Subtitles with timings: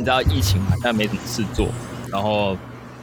[0.00, 1.68] 你知道疫情嘛，但没什么事做，
[2.08, 2.56] 然后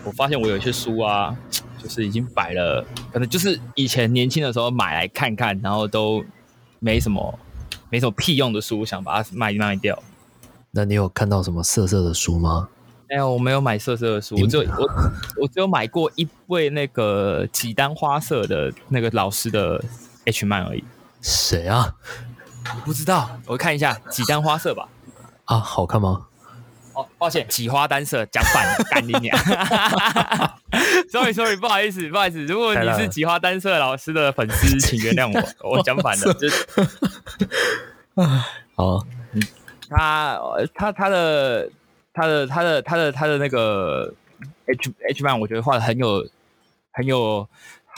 [0.03, 1.35] 我发现我有一些书啊，
[1.77, 2.83] 就是已经摆了，
[3.13, 6.25] 可能就是以前年轻的时候买来看看，然后都
[6.79, 7.37] 没什么
[7.91, 10.01] 没什么屁用的书，想把它卖卖掉。
[10.71, 12.67] 那你有看到什么色色的书吗？
[13.07, 14.89] 没有，我没有买色色的书，我只有我
[15.43, 19.79] 我只有买过一位那个几单花色的那个老师的
[20.25, 20.83] H 漫而已。
[21.21, 21.93] 谁啊？
[22.83, 24.89] 不知道，我看一下几单花色吧。
[25.45, 26.25] 啊，好看吗？
[26.97, 29.37] 哦，抱歉，几花单色讲反了， 干你娘！
[31.11, 36.33] Sorry Sorry，不好意思不好意思，如果你是几花单色老师的粉丝， 请原谅我，我讲反了。
[36.33, 36.49] 就
[38.75, 39.05] 好，
[39.89, 40.39] 他
[40.73, 41.69] 他他的
[42.13, 44.11] 他的他的他的他的那个
[44.65, 46.27] H H 漫，我觉得画的很有
[46.91, 47.47] 很有。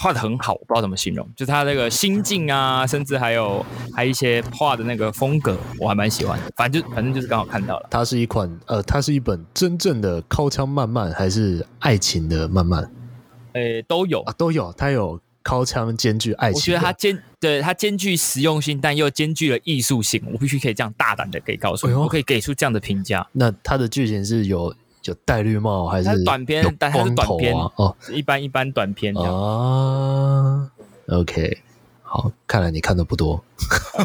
[0.01, 6.45] 画的很好，我不知道怎么形容，就是他那个心境啊，甚至还有还一些画的那个风格，我还蛮喜欢的。
[6.55, 7.87] 反正就反正就是刚好看到了。
[7.91, 12.89] 它是一款呃，它是一本真正的靠枪漫漫，还是爱情的漫漫？
[13.53, 14.73] 诶，都有啊，都有。
[14.77, 20.23] 它有靠枪兼具爱情，我觉得它兼对它兼具实用性，但又兼具了艺术性。
[20.31, 23.27] 我必须可以这样大胆的可以告诉你，我可以给出这样的评价。
[23.33, 24.73] 那它的剧情是有。
[25.09, 26.63] 就戴绿帽还是短片？
[26.77, 30.69] 但它是短片哦，一般一般短片啊。
[31.07, 31.57] OK，
[32.03, 33.43] 好，看来你看的不多。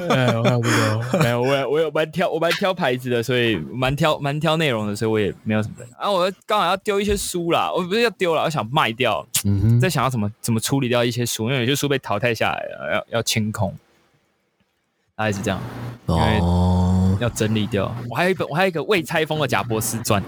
[0.09, 5.75] 没有看不多， 没有我我有蛮挑，我蛮挑牌子的，所以蛮挑蛮挑内容的，所以我也没有什么。
[5.99, 9.25] 啊，我刚好要丢一些书啦，我不是要丢了，我想卖掉。
[9.45, 13.73] 嗯哼，在想要怎么怎么处理掉一些书，因为有些书被淘汰下来了，要要清空。
[15.17, 15.61] 大概是这样，
[16.07, 17.95] 哦，要整理掉。
[18.11, 20.23] 我还有一本，我还有一个未拆封的贾博士传，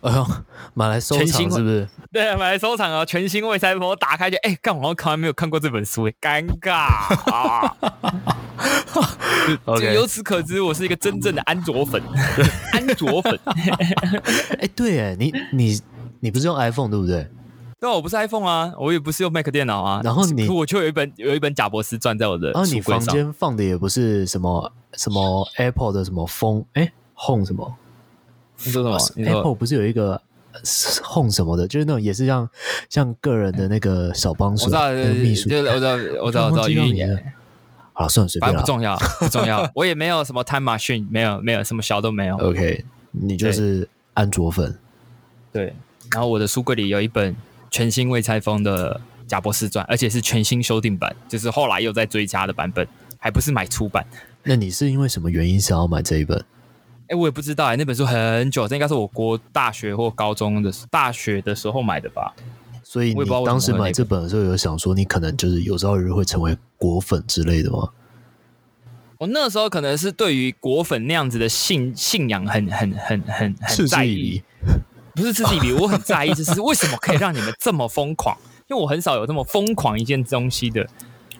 [0.00, 0.26] 哎呦，
[0.74, 1.88] 买来收藏是不是？
[2.12, 3.88] 对，买来收藏啊，全新未拆封。
[3.88, 6.72] 我打开就，哎，干我好像从来没有看过这本书，尴尬
[7.32, 7.76] 啊。
[9.64, 12.02] OK，由此可知，我是一个真正的安卓粉，
[12.72, 13.38] 安卓粉。
[14.60, 15.80] 哎，对，哎，你你
[16.20, 17.28] 你不是用 iPhone 对不对？
[17.80, 20.00] 对，我不是 iPhone 啊，我也不是用 Mac 电脑啊。
[20.02, 22.50] 然后你，我就有一本有一本贾博士传在我的。
[22.50, 27.72] 然后你房间放的也不是什么什么 Apple 的什么风，哎，Home 什么？
[28.64, 30.20] 你说什么？Apple 不是有一个
[31.04, 32.50] Home 什么的，就是那种也是像
[32.90, 34.66] 像个人的那个小帮手，
[35.14, 35.48] 秘书。
[35.48, 37.32] 我知道，我知道，我知道，语言。
[37.92, 39.70] 好，算了，随便不重要，不重要。
[39.76, 42.36] 我也没有什么 Time Machine，没有，没有什么小都没有。
[42.38, 44.76] OK，你就是安卓粉。
[45.52, 45.72] 对，
[46.10, 47.36] 然后我的书柜里有一本。
[47.70, 48.94] 全新未拆封的
[49.26, 52.86] 《贾博士传》，而且是全新修订版，就是后来又在追加的版本，
[53.18, 54.06] 还不是买出版。
[54.42, 56.42] 那你是因为什么原因想要买这一本？
[57.08, 62.34] 哎，我也不知道哎，那本书很久，这应该是我国大学或高中的大学的时候买的吧。
[62.82, 67.90] 所以你当时买这本的时候，有想说你可能就是有朝一日会成为果粉之类的吗？
[69.18, 74.42] 我那时候可能是对于果粉那样子的信信仰很很很很很在意。
[75.18, 78.38] 不是自己比，我很在意，就是为什么可以让你们这么疯狂？
[78.68, 80.86] 因为我很少有这么疯狂一件东西的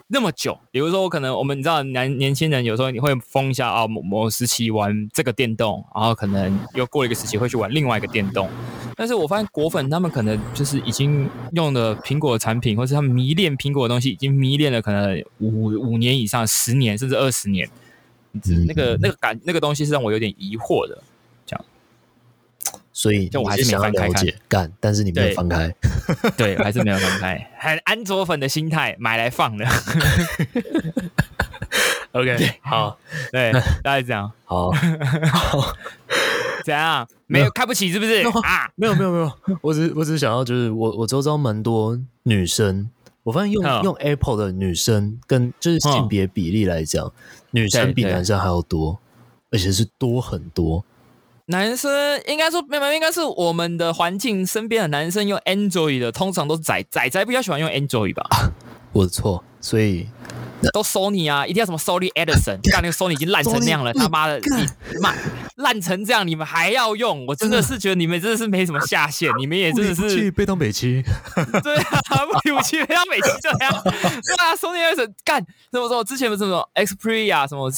[0.07, 0.59] 那么久。
[0.69, 8.49] 比如说，我可能我们你知道，年年轻人有时候你会疯一下啊，某某时期玩这个电动，然后可能又过了一个时期会去玩另外一个电动。
[8.95, 17.69] 但是我发现果粉他们可能就是已经用了苹果的产品，或是他们迷恋苹果的东西，已经迷恋了可能五五年以上、十年甚至二十年。
[18.67, 21.01] 那个那个感那个东西是让我有点疑惑的。
[22.99, 25.73] 所以，就我还是想要了解干，但是你没有翻开，
[26.35, 29.65] 对， 还是没有翻开，很安卓粉的心态买来放的。
[32.11, 32.99] OK，好，
[33.31, 34.69] 对，大概这样，好，
[36.65, 37.07] 怎样？
[37.25, 38.69] 没有看不起是不是啊？
[38.75, 42.89] 没有，没有，没有，我只我只是想要，就是我我周遭蛮多女生，
[43.23, 47.09] 我发现用用 Apple 的女生，跟就是性别比例来讲，
[47.51, 48.99] 女生比男生还要多，
[49.51, 50.83] 而且是多很多。
[51.51, 51.91] 男生
[52.27, 58.23] 应该说没有，应该是我们的环境身边的男生用 Android 的，通常都是仔仔仔比较喜欢用 Android 吧？
[58.93, 60.07] 我的错，所以
[60.73, 65.13] 都 Sony 啊，一定要什么 Sony Edison，干那个 Sony 已经烂成那样了，他妈的，你妈
[65.55, 67.25] 烂成这样，你们还要用？
[67.25, 71.03] 我真的是觉得你们真的是没什么下限，你们也真的是被当北七，
[71.63, 72.25] 对啊，
[72.57, 76.03] 武器被当北七这样，对啊，Sony Edison 干，怎么说？
[76.03, 77.71] 之前不是什么 Xperia 什么？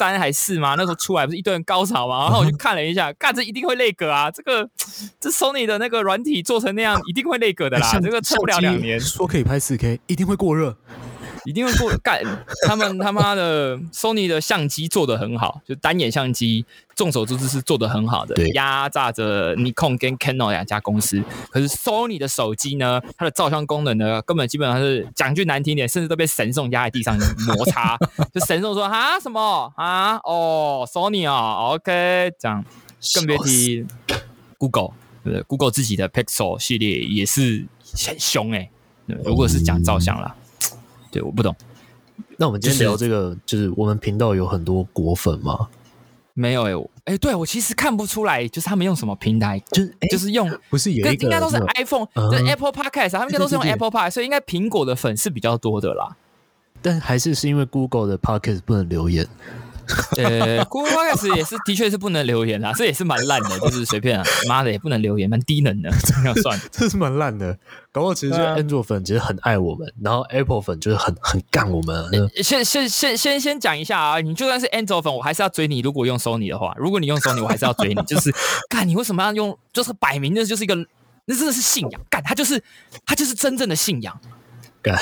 [0.00, 0.76] 三还是吗？
[0.78, 2.20] 那时候出来不是一堆人高潮吗？
[2.22, 4.30] 然后我就看了一下，干这一定会内格啊！
[4.30, 4.66] 这个
[5.20, 8.00] 这 Sony 的那个软体做成那样，一定会内格的啦！
[8.02, 10.74] 这个撑不了两年，说可以拍四 K，一定会过热。
[11.44, 12.22] 一定会过干，
[12.66, 16.64] 他们他妈的 Sony 的相机做的很好，就单眼相机，
[16.94, 21.22] 众所周知是做的很好的，压榨着 Nikon 跟 Canon 两家公司。
[21.50, 27.96] 可是 Sony 的手机呢，它的照相功能呢，根本基本上是讲句难听点，甚至都被神送压在地上摩擦。
[28.32, 32.64] 就神送说啊什么啊哦 Sony 啊 OK 这样，
[33.14, 33.86] 更别提
[34.58, 34.90] Google，
[35.24, 37.66] 对不对？Google 自己的 Pixel 系列也是
[38.06, 38.70] 很凶哎。
[39.24, 40.36] 如果是讲照相啦，
[41.10, 41.54] 对，我不懂。
[42.36, 45.68] 那我们今天聊这个，就是我们频道有很多果粉吗？
[46.32, 56.16] 没有哎，哎，对我其实看不出来，就是他们用什么平台，就是就是用不是有一个应该都是 iPhone，就 Apple Podcast，他们应该都是用 Apple Podcast，所以应该苹果的粉是比较多的啦。
[56.80, 59.26] 但还是是因为 Google 的 Podcast 不能留言。
[60.18, 67.56] 呃，Google Podcast 也是，的确是不能留言啦，这也是蛮烂的， 就是随便啊，妈的也不能留言，蛮低能的， 这样算，这是蛮烂的。
[67.92, 72.04] 搞不好其实 Android 粉其实很爱我们，然后 Apple 粉就是很很干我们。
[72.42, 75.80] 先先先先先讲一下啊，你就算是 Android 粉，我还是要追你。
[75.80, 78.02] 如果用 Sony 的话，如果你用 Sony，我还是要追你。
[78.02, 78.32] 就是
[78.68, 79.58] 干，你为什么要用？
[79.72, 80.74] 就是摆明的就是一个，
[81.24, 82.00] 那真的是信仰。
[82.08, 82.62] 干，他就是
[83.04, 84.16] 他就是真正的信仰。
[84.80, 84.96] 干。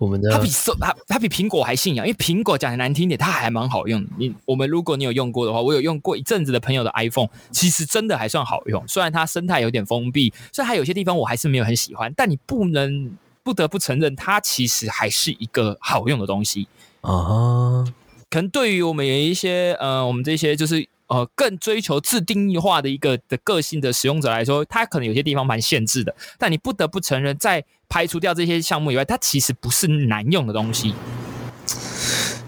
[0.00, 4.02] 我们的它比手它它比苹果还信仰，因为苹果讲的难听点，它还蛮好用。
[4.16, 8.82] 你我们如果你有用过的话，我有用过一阵子的朋友的 iPhone，其实真的还算好用。
[8.88, 12.10] 虽然它生态有点封闭，虽然它有些地方我还是没有很喜欢。
[12.16, 16.66] 但你不能不得不承认，它其实还是一个好用的东西
[17.02, 17.84] 啊。
[18.30, 26.14] 可能对于我们有一些呃，我们这些就是呃更追求自定义化的一个的个性的使用者来说，它可能有些地方蛮限制的。
[26.38, 30.94] 但你不得不承认，在排除掉这些项目以外，它其实不是难用的东西。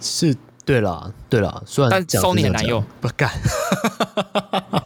[0.01, 3.31] 是，对了，对了，虽然 但 Sony 很难用，不干。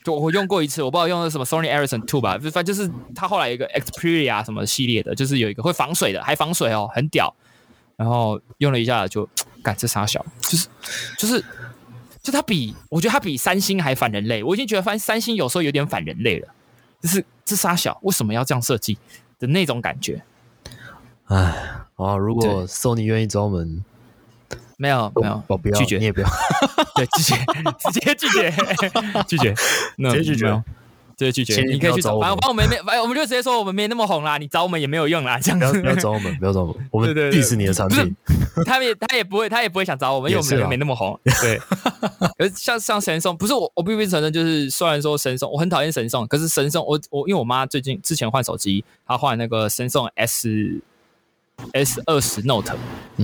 [0.04, 7.34] 就我用过一次，我不知道用的什么 Sony Ericsson Two 吧，反正就是它后来有一个 Xperia 什么系列的，就是有一个会防水的，还防水哦，很屌。
[7.96, 9.28] 然后用了一下就，
[9.62, 10.68] 干这傻小，就是
[11.18, 11.42] 就是，
[12.26, 14.42] 就它比我觉得它比三星还反人类。
[14.42, 16.48] 我已经觉得反三星有时候有点反人类了，
[17.00, 18.98] 就是这杀小为什么要这样设计
[19.38, 20.20] 的那种感觉。
[21.26, 21.36] 唉，
[21.94, 22.16] 啊！
[22.16, 23.84] 如果 Sony 愿意找我们，
[24.76, 26.28] 没有没有，我不要，拒绝你也不要，
[26.96, 27.36] 对，拒绝，
[27.78, 28.52] 直接拒绝，
[29.28, 30.62] 拒绝，直接拒绝，
[31.16, 31.62] 直接拒绝。
[31.62, 35.80] 你可以去找，反正我们没，反正我们就直接说我们没那么红啦，你找我们也没有用啦，这样子。
[35.80, 38.14] 不要找我们，不要找我们， 我们 diss 你的产品。
[38.64, 41.18] 他也他也不会，他也不会想找我们，因为我们没那么红。
[41.42, 41.60] 对，
[42.38, 50.80] 而像像神送，不是我，我必须承认，就是虽然说神送，我很讨厌神送，可是神送，我我因为我妈最近之前换手机，她换那个神送 S。
[51.72, 52.76] S 二十 Note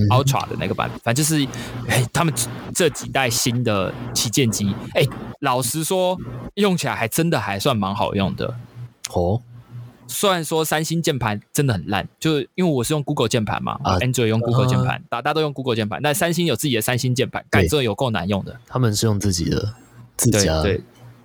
[0.09, 1.47] Ultra 的那个版本，反正就是，
[1.87, 2.33] 哎，他们
[2.73, 5.05] 这几代新的旗舰机，哎，
[5.39, 6.17] 老实说，
[6.55, 8.55] 用起来还真的还算蛮好用的。
[9.11, 9.41] 哦，
[10.07, 18.59] 虽然说三星键盘真的很烂，就是因为我是用 Google 键盘嘛啊，Android 用 Google 键盘，大大家都用 Google 键盘，但三星有自己的三星键盘，感这有够难用的。
[18.67, 19.73] 他们是用自己的
[20.17, 20.61] 自家。
[20.61, 20.81] 对。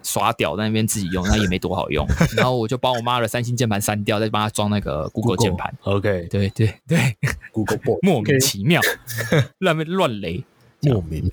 [0.09, 2.07] 耍屌在那边自己用， 那也没多好用。
[2.37, 5.73] 然后我就把我妈的三星键盘删掉，再帮她装那个 Google 键盘。
[5.83, 7.17] OK，对对对
[7.53, 8.81] ，Google 莫名其妙，
[9.59, 10.43] 乱乱雷，
[10.81, 11.31] 莫名。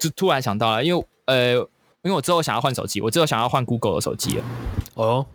[0.00, 1.68] 就突然想到了，因为呃，
[2.06, 4.44] 因为我之后想要换手机，我之后想要换 Google 的手机了。
[4.94, 5.26] 哦。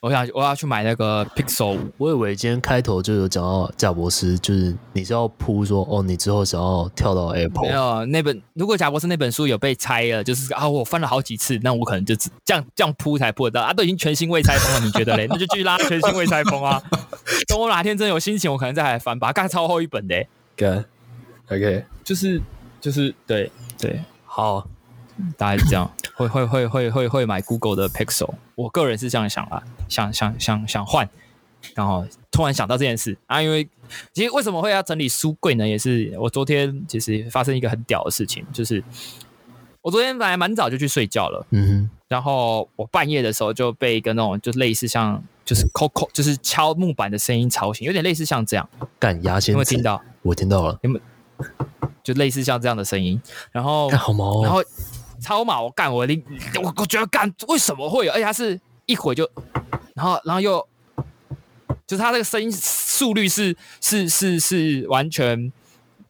[0.00, 1.78] 我想我要去买那个 Pixel 五。
[1.96, 7.62] 我以为今天开头就有讲到贾博士，就是你是要铺说哦，你之后想要跳到 Apple。
[7.62, 15.28] 没有那本，如果贾博士那本书有被拆了，就是啊，我翻了好几次，那我可能就这样这样铺才铺得到啊，都已经全新未拆封了，你觉得嘞？
[15.30, 16.82] 那就继续拉全新未拆封啊。
[17.46, 20.26] 等我哪天真有心情，我可能再来翻，把它盖超厚一本的。
[20.56, 20.84] 对
[21.48, 22.42] ，OK，就是
[22.80, 23.48] 就是对
[23.78, 24.66] 对，好。
[25.36, 31.08] 大概是这样，会会会会会会买 Google 的 Pixel，我个人是这样想啦，想想想想换，
[31.74, 33.68] 然后突然想到这件事啊，因为
[34.12, 35.66] 其实为什么会要整理书柜呢？
[35.68, 38.82] 也是我昨天其实发生一个很屌的事情，就是
[39.80, 50.02] 我昨天本来蛮早就去睡觉了，嗯哼，然后我半夜的时候就被一个那种就类似像就是敲敲就是敲木板的声音吵醒，有点类似像这样，干牙先，有没有听到？
[50.22, 51.46] 我听到了，有没有？
[52.02, 53.20] 就类似像这样的声音，
[53.52, 54.62] 然后好毛，然后。
[55.22, 56.22] 超马，我干我你
[56.62, 58.12] 我我觉得干为什么会有？
[58.12, 59.28] 而且它是一会就，
[59.94, 60.66] 然后然后又，
[61.86, 65.52] 就是它那个声音速率是是是是完全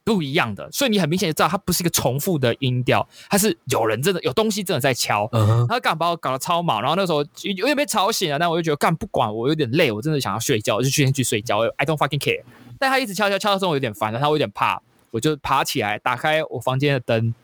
[0.03, 5.29] 不一样的，所以你很明显就知道它不是一个重复的音调，它是有人真的有东西真的在敲。
[5.69, 11.59] 他干把我搞得超毛，然后那时候有点被吵醒了，但我就觉得干不管我有点累，我真的想要睡觉，我就去先去睡觉。
[11.77, 12.43] I don't fucking care。
[12.79, 17.35] 但他一直敲敲敲到时候我有点烦了，他我有点怕，我就爬起来打开我房间的灯。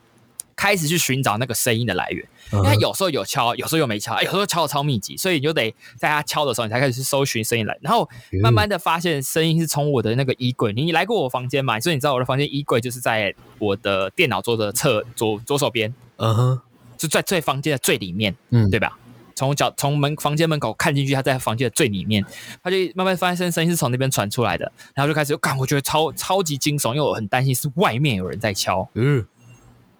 [0.58, 8.08] 开始去寻找那个声音的来源，因为有时候有敲，有时候又没敲，有时候敲的超密集，所以你就得在他敲的时候，你才开始去搜寻声音来，然后
[8.42, 10.72] 慢慢的发现声音是从我的那个衣柜。
[10.72, 11.78] 你来过我房间嘛？
[11.78, 16.60] 所以你知道我的房间衣柜就是在我的电脑桌的侧左左手边，嗯哼，
[16.96, 18.98] 就在最房间的最里面，嗯，对吧？
[19.36, 22.24] 从脚从门房间门口看进去，他在房间的最里面，
[22.64, 29.24] 他就慢慢发现声音是从那边传出来的，然后就开始，干，我觉得超超级惊悚，因为我很担心是外面有人在敲，嗯。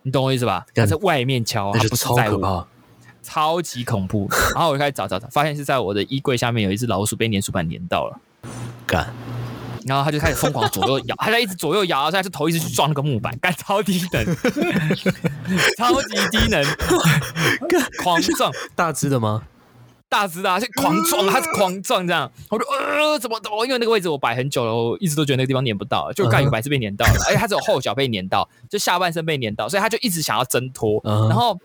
[0.08, 0.64] 你懂我意思吧？
[0.74, 2.66] 他在外面敲，他不是在我，
[3.22, 4.26] 超级恐怖。
[4.54, 8.18] 然后我就开始找找找，发现是在我的衣柜下面有一只老鼠被粘鼠板粘到了，
[8.86, 9.06] 干。
[9.84, 14.24] 然后他就开始疯狂左右摇， 他在一直左右摇，现在是头一直去撞那个木板，干超低能，
[15.76, 16.64] 超级低能，
[18.02, 19.42] 狂撞大只的吗？
[20.08, 22.30] 大只的， 是狂撞，他是狂撞这样。
[22.50, 23.64] 我就呃，怎么怎么？
[23.66, 31.00] 因为那个位置我摆很久了，我一直都觉得那个地方粘不到，就刚有白是被粘到了，而且他只有后脚被粘到，就下半身被粘到，所以他就一直想要挣脱。
[31.04, 31.58] 然后，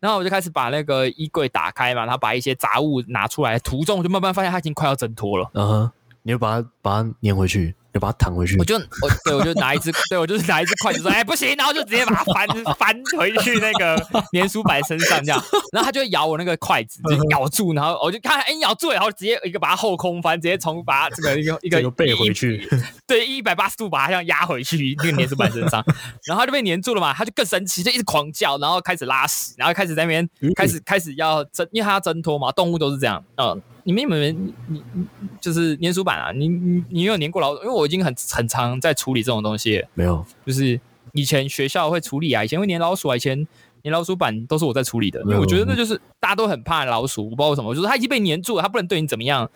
[0.00, 5.50] 然后我就开始把那个衣柜打开嘛，然后把一些杂物拿出来，途中我就慢慢发现他已经快要挣脱了。
[5.54, 5.90] 嗯哼。
[6.26, 8.58] 你就把它把它粘回去，就把它弹回去。
[8.58, 13.96] 我就我对我就拿一只，对我就是拿一只筷子说，哎不行，然后就直接把它翻翻回去那个
[14.32, 15.40] 粘鼠板身上这样，
[15.72, 22.68] 然后它就会咬我那个筷子，就咬住，然后我就看哎咬住，然后直接一个把它后空翻，直接从把这个一个一个背回去，
[23.06, 25.84] 对，一百八十度把它这样压回去那个粘鼠板身上，
[26.26, 33.62] 然后它就被粘住了嘛，它就更生气，就一直狂叫，然后开始拉屎，然后开始在那边开始开始要挣，因为它要挣脱嘛，动物都是这样，嗯。
[33.84, 35.06] 你们有没有你你
[35.40, 36.32] 就是粘鼠板啊？
[36.32, 37.62] 你你你有粘过老鼠？
[37.62, 39.84] 因为我已经很很常在处理这种东西。
[39.94, 40.80] 没有，就是
[41.12, 43.46] 以前学校会处理啊，以前会粘老鼠啊，以前
[43.82, 45.20] 粘老鼠板都是我在处理的。
[45.22, 49.48] 因为我觉得那就是大家都很怕老鼠，我不知道为什么，就是它已经被粘住了，它不能对你怎么样。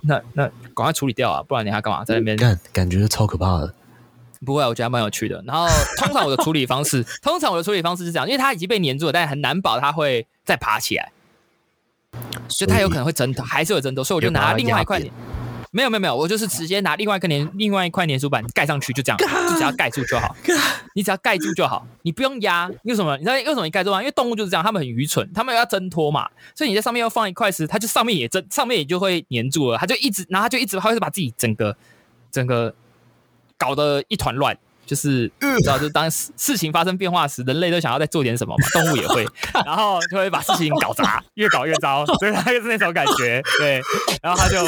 [0.00, 2.36] 那那赶快处理掉啊，不然你还干嘛在那边？
[2.36, 3.74] 感感觉超可怕的。
[4.44, 5.42] 不会，我觉得蛮有趣的。
[5.46, 5.66] 然后
[5.98, 11.12] 通常我的处理方式， 通常我的处理方式是这样，因为它已经被粘住了，但是很难保它会再爬起来。
[12.48, 15.00] 所以它有可能会挣脱，还是有挣脱，所以我就拿另外一块，
[15.70, 20.36] 没有没有没有，我就是直接拿另外一个粘另外一块粘鼠板盖上去，就这样，就只要盖住就好。
[20.94, 22.70] 你只要盖住就好，你不用压。
[22.84, 23.16] 为什么？
[23.16, 24.00] 你知道为什么你盖住吗？
[24.00, 26.28] 因为动物就是这样，它们很愚蠢，它们要挣脱嘛。
[26.54, 31.76] 所以你在上面要放一块石，它就上面也挣，上面也就会粘住了，它就一直，然后它就一直，它会把自己整个
[32.30, 32.72] 整个
[33.58, 34.56] 搞得一团乱。
[34.86, 35.30] 就是
[35.62, 39.26] 知道，就当事情发生变化时，人类都想要再做点什么嘛，动物也会，
[39.64, 43.80] 然后就会把事情搞砸，越搞越糟，所以他就是那种感觉，对，
[44.22, 44.58] 然后他就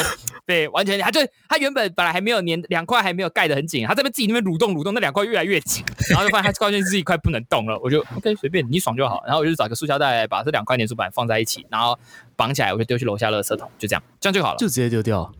[0.45, 11.97] 对，完全他就他原本本来还没有粘两块还没有盖得很紧，他这边自己那边蠕动蠕动，那两块越来越紧，然后就发现他关键是一块不能动了，我就 OK 随便你爽就好，然后我就找个塑胶袋把这两块粘鼠板放在一起，然后
[12.35, 15.31] 绑起来，我就丢去楼下垃圾桶，就这样，这样就好了，就直接丢掉，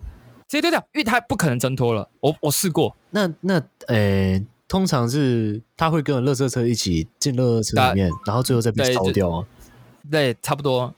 [0.47, 4.45] 直接丢掉，因为它不可能挣脱了，我我试过，那那诶。
[4.67, 9.45] 通常是他会跟垃圾车一起进垃圾车里面，然后最后再被烧掉啊。
[10.11, 10.93] 对，差不多，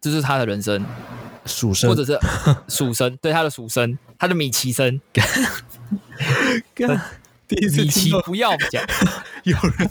[0.00, 0.84] 这是他的人生，
[1.46, 2.18] 鼠生，或者是
[2.68, 5.00] 鼠生，对他的鼠生，他的米奇生。
[7.48, 8.84] 米奇不要讲，
[9.44, 9.88] 有人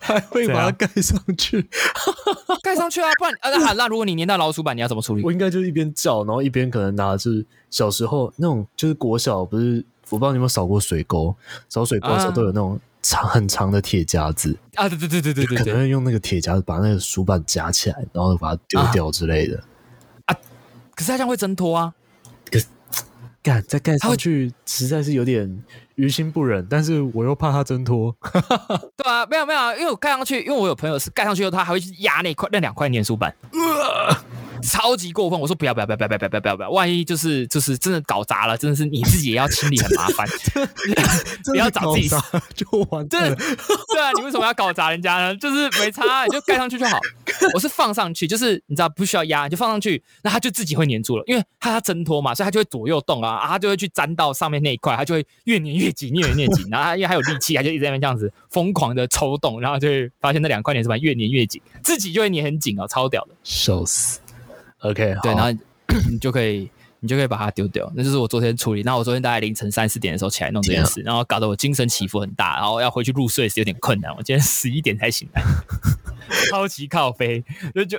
[0.00, 1.68] 还会把它盖上去，
[2.62, 3.10] 盖上去啊！
[3.18, 5.22] 不然啊，那那如果你粘到老鼠板，你要怎么处理？
[5.24, 9.84] 我应该就一边叫，然后一边可能拿是小时候那种，就是国小不是。
[10.10, 11.34] 我不知道你有没有扫过水沟，
[11.68, 19.62] 扫水沟的时候都有那种长很长的铁夹子啊，对对对对对对，可能会用那个铁夹子把那个鼠板夹起来，然后把它丢掉之类的
[20.26, 20.36] 啊。
[20.94, 21.92] 可是它这样会挣脱啊，
[22.50, 22.58] 可
[23.42, 25.62] 干再盖上去实在是有点
[25.96, 28.14] 于心不忍，但是我又怕它挣脱。
[28.96, 33.34] 对啊，没有没有，因为我盖上去，因为我有朋友是盖上去后，他还会去压那块那两块粘鼠板。
[34.64, 35.38] 超级过分！
[35.38, 36.70] 我说不要不要不要不要不要不要不要不要！
[36.70, 40.26] 万一就是就是真的搞砸了，真的是你自己也要清理，很麻烦。
[41.44, 43.06] 不要找自己就完。
[43.08, 45.36] 对对啊，你为什么要搞砸人家呢？
[45.36, 46.98] 就是没差，你就盖上去就好。
[47.54, 56.66] 我是放上去，就是你知道不需要压，就放上去，那它就自己会粘住了，因为它要挣脱嘛，所以它就会左右动啊，啊，它就会去粘到上面那一块，它就会越粘越紧，越粘越紧。
[56.70, 64.20] 然后它因为还有力气，它就一直在那边这样子疯狂的抽动，然后就会发现那两块粘是吧，越粘越紧，自己就会粘很紧哦，超屌的，笑死。
[64.84, 65.50] OK，对，然后
[66.10, 67.90] 你就可以，你就可以把它丢掉。
[67.94, 68.82] 那就是我昨天处理。
[68.82, 74.14] 那我昨天大概凌晨三四点的时候起来弄这件事，然后搞得我精神起伏很大，然后要回去入睡是有点困难。
[74.16, 75.42] 我今天 十一点才醒来，
[76.50, 77.98] 超级靠背，就就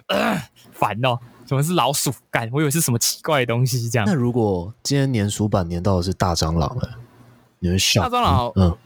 [0.71, 1.17] 烦哦。
[1.47, 2.49] 什么是老鼠干？
[2.51, 4.05] 我以为是什么奇怪的东西这样。
[4.07, 6.89] 那如果今天粘鼠板粘到的是大蟑螂了，
[7.59, 8.09] 你会笑？
[8.09, 8.77] 大蟑螂，嗯，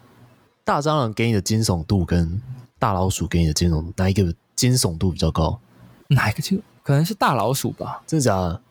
[0.66, 2.42] 大蟑螂给你的惊悚度跟
[2.78, 5.62] 大老鼠给你的惊悚，哪一个惊悚度比较高？
[6.10, 6.62] 哪一个惊？
[6.84, 8.62] 可能是大老鼠吧，真的假的？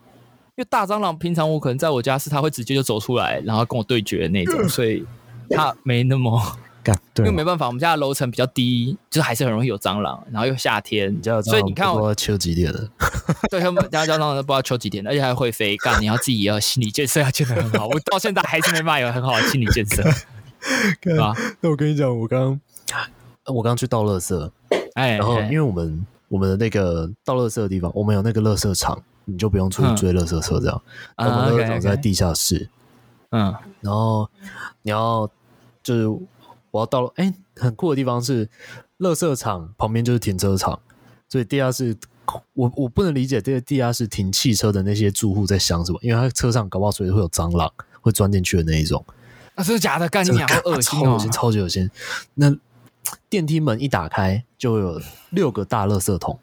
[0.55, 5.05] 因为大蟑螂平常我可能在我家是它会直接就走出来，然后跟我对决的那种，所以
[5.49, 6.37] 它没那么
[6.83, 6.93] 干。
[7.19, 10.21] 因为没办法，我们家的楼层比较低，就是还是很容易有蟑螂。
[10.31, 12.89] 然后又夏天，所以你看我秋几点的？
[13.49, 15.77] 对，他们家蟑螂都不知道秋几点，而且还会飞。
[15.77, 17.87] 干，你要自己要心理建设要建得很好。
[17.87, 20.03] 我到现在还是没办法有很好的心理建设，
[20.99, 21.33] 对吧？
[21.61, 22.59] 那我跟你讲，我刚
[23.45, 24.51] 我刚去倒垃圾，
[24.95, 26.05] 哎，然后因为我们。
[26.29, 30.81] 我们的那个倒垃圾的地方，我们有那个垃圾场，你就不用出去追垃圾车这样。
[31.17, 32.69] 我们垃圾场在地下室，
[33.31, 34.29] 嗯，然后
[34.83, 35.29] 你要
[35.83, 36.07] 就是
[36.71, 38.47] 我要到了，哎，很酷的地方是，
[38.99, 40.79] 垃圾场旁边就是停车场，
[41.27, 41.97] 所以地下室
[42.53, 47.71] 我我不能理解这个地下室停汽车的那些住户在想什么，因为他车上搞不好随时会有蟑螂
[48.01, 49.03] 会钻进去的那一种。
[49.55, 50.07] 啊，真的假的？
[50.07, 51.17] 干你娘，好恶心哦！
[51.33, 51.89] 超级恶心。
[52.35, 52.55] 那
[53.29, 56.37] 电梯门一打开，就有六个大垃圾桶，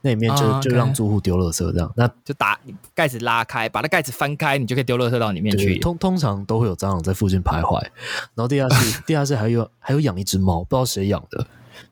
[0.00, 1.92] 那里面就就让住户丢垃圾这样。
[1.96, 2.58] 那就打
[2.94, 5.78] 盖子拉开，把那盖子翻开，你就可以丢垃圾到里面去。
[5.78, 7.80] 通通常都会有蟑螂在附近徘徊。
[8.34, 11.46] 然后地下室地下室还有还有养一只猫，不知道谁养的。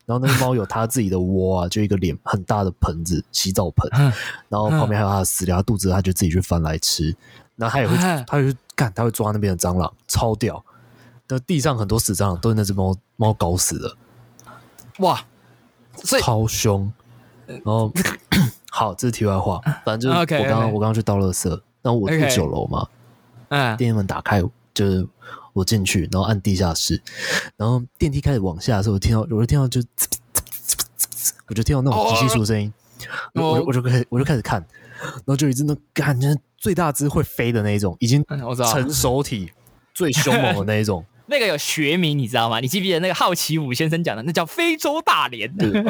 [0.05, 4.13] 然后那个猫有它自己的窝啊，就一个脸很大的盆子，洗澡盆。
[4.49, 7.15] 然后旁边还有它的饲料，肚子它就自己去翻来吃。
[7.57, 10.63] 然后它也会，它会干，它会抓那边的蟑螂，超屌。
[11.29, 13.97] 那地上很多死蟑螂都是那只猫猫搞死的。
[14.99, 15.25] 哇，
[16.21, 16.93] 超凶。
[17.47, 17.93] 然后
[18.71, 22.89] 好，这是题外话，反正就是我刚刚我刚刚去倒垃圾，那我住九楼嘛，
[23.49, 24.41] 嗯，电梯门打开，
[24.73, 25.07] 就是
[25.53, 27.03] 我进去，然后按地下室，
[27.57, 29.83] 然后电梯开始往下的时候，我听到，我就听到就，
[31.49, 32.73] 我就听到那种机器鼠声音，
[33.35, 34.65] 我我就开始我就开始看，
[35.01, 38.25] 然后就一只那感觉最大只会飞的那一种，已经
[38.73, 39.53] 成熟体
[39.93, 41.05] 最凶猛的那一种。
[41.27, 42.61] 那个有学名，你知道吗？
[42.61, 44.23] 你记不记得那个好奇五先生讲的？
[44.25, 45.51] 那叫非洲大蠊。
[45.57, 45.83] 对，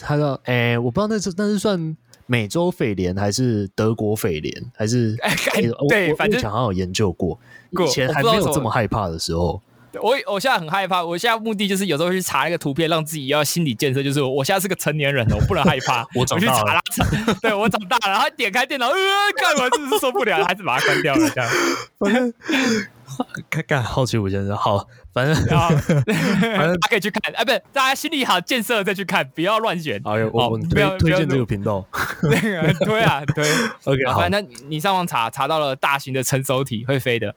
[0.00, 5.16] 他说：“哎，我不知道那是那是算美洲匪莲还是德国匪莲，还是……
[5.88, 7.38] 对，反正好像有研究过。
[7.70, 9.60] 以前还没有这么害怕的时候，
[10.00, 11.04] 我我现在很害怕。
[11.04, 16.06] 我现在目的就是有时候去查一个图片，让自己要心理建设，就是我现在是个成年人了，我不能害怕。
[16.14, 16.80] 我长大了，
[17.42, 18.96] 对我长大了，然后点开电脑，呃，
[19.36, 21.30] 看完真是受不了，还是把它关掉了。
[21.30, 21.50] 这样，
[21.98, 22.32] 反正。
[23.50, 30.00] 看看好奇五先生，好，反正 反正 大家可以去看，哎，不是，大家心里好建设再去看，不要乱选。
[30.02, 31.86] 好，我不要推荐这个频道，
[32.20, 33.44] 推啊推。
[33.84, 37.34] OK，好，那你上网查查到了大型的成熟体会飞的，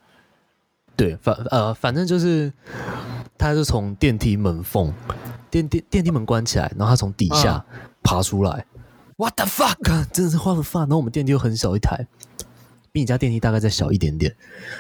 [0.96, 2.52] 对，反呃反正就是
[3.38, 4.94] 他是从电梯门缝，
[5.50, 7.64] 电电电梯门关起来，然后他从底下
[8.04, 8.66] 爬出来。
[9.18, 10.06] What the fuck？
[10.12, 10.82] 真的是 What the fuck？
[10.82, 12.06] 然后我们电梯又很小一台。
[12.98, 14.36] 比你家电梯大概再小一点点，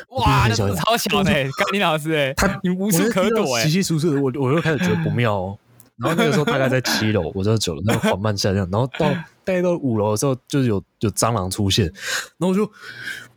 [0.09, 5.59] 哇，那超小的，甘霖老师哎，他你无处可躲哎，稀稀疏疏的，我我又开始觉得不妙哦。
[5.97, 9.07] 然后那个时候大概在七楼，我就九楼，那个缓慢下降，然后到
[9.43, 11.85] 大概到五楼的时候，就是有有蟑螂出现，
[12.39, 12.65] 然后我就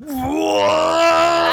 [0.06, 1.52] 哇，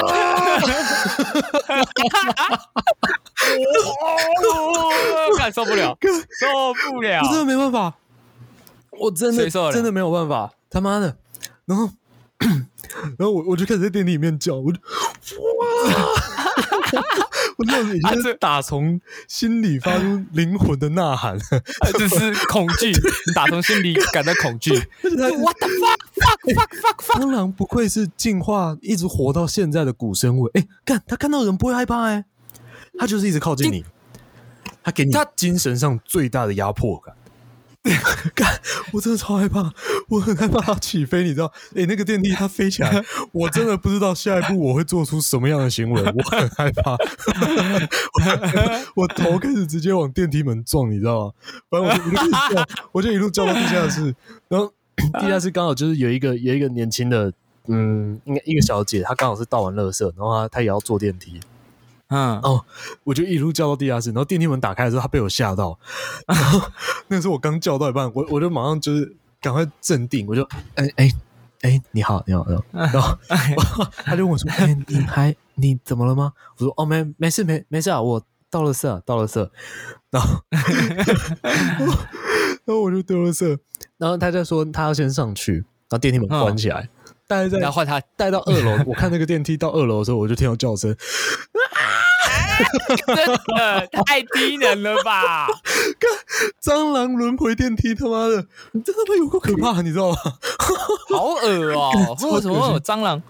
[5.36, 5.94] 哇，受不了，
[6.40, 7.94] 受不了，我真的没办法，
[8.92, 11.18] 我真的真的没有办法，他妈的，
[11.66, 11.90] 然后。
[13.18, 16.08] 然后我我就开始在电梯里面叫，我就哇！
[17.58, 21.36] 我那时已经是打从心里发出灵魂的呐喊，
[21.98, 22.92] 这是恐惧，
[23.34, 24.72] 打从心里感到恐惧。
[24.72, 30.44] What the fuck fuck fuck fuck 不愧是进化一直活到现在的古生物。
[30.54, 32.24] 哎，看他看到人不会害怕哎，
[32.96, 33.84] 他就是一直靠近你，
[34.84, 37.14] 他给你他精神上最大的压迫感。
[38.34, 38.60] 干！
[38.92, 39.72] 我真的超害怕，
[40.08, 41.52] 我很害怕它起飞，你知道？
[41.76, 46.96] 哎，那个电梯它飞起来，我真的不知道下一步我会做出什么样的行为，我很害怕。
[48.94, 51.32] 我头开始直接往电梯门撞，你知道吗？
[51.70, 54.14] 反正我就一路叫，我就一路叫到地下室，
[54.48, 54.72] 然后
[55.20, 57.32] 地下室刚好就是有一个有一个年轻的，
[57.66, 61.40] 嗯，应该一个小姐，她刚好是倒完垃圾，然后她她也要坐电梯。
[62.08, 62.64] 嗯哦，
[63.04, 65.78] 我就一路叫到地下室，然后电梯门打开的时候，他被我吓到。
[66.26, 66.70] 然后
[67.08, 70.42] 那时候我刚叫到一半，我我就马上就是赶快镇定，我就
[70.74, 71.10] 哎哎
[71.62, 73.18] 哎，你好你好， 然后
[74.04, 79.50] 他就问我说：“哎，你还你怎么了吗？”我说：“哦，没没事没没事啊，我到了色到了色。”
[80.10, 80.40] 然后
[82.64, 83.58] 然后我就丢了色，
[83.98, 86.88] 然后他就说他要先上去，然后电梯门关起来。
[87.26, 90.96] 带在，然后他带到二楼，我看那个电梯到二楼的时候，我就听到叫声，
[93.06, 95.46] 真的太低能了吧！
[96.62, 98.42] 蟑螂轮回电梯，他妈的，
[98.72, 100.16] 真他妈有够可怕，你知道吗？
[101.10, 101.90] 好恶哦！
[102.32, 103.22] 为什么会有蟑螂？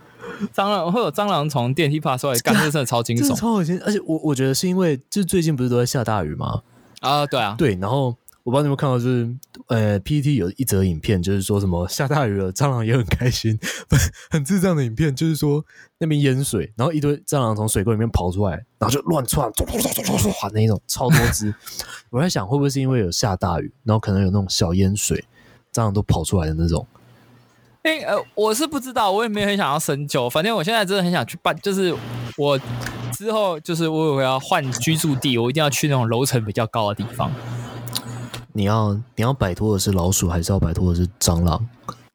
[0.54, 3.80] 蟑螂会有蟑螂从电梯爬出来，干这真的超惊悚，超恶心！
[3.84, 6.62] 而且我我觉得是因为，就最近不是都在下大雨吗？
[7.00, 8.16] 啊，对啊，对，然后。
[8.44, 9.28] 我不知道你们看到，就是
[9.66, 13.58] 呃，PPT 有一则影片，就是说什么下大雨了，蟑螂也很开心，
[14.30, 15.62] 很智障的影片，就是说
[15.98, 21.54] 那边淹水，然后一堆蟑螂从水沟里面跑出来，然后就乱窜，唰唰唰唰唰那一种超多只。
[22.08, 25.22] 我在想，会不会是因为有下大雨，然后可能有那种小淹水，
[25.70, 26.86] 蟑螂都跑出来的那种？
[27.82, 30.28] 哎，呃，我是不知道，我也没有很想要深究。
[30.30, 31.94] 反正我现在真的很想去办，就是
[32.38, 32.58] 我
[33.12, 37.30] 之后就是我我要换居住地，我一定要去那种楼层比较高的地方。
[38.58, 41.64] 你要你要摆脱的是老鼠，还是要摆脱的是蟑螂？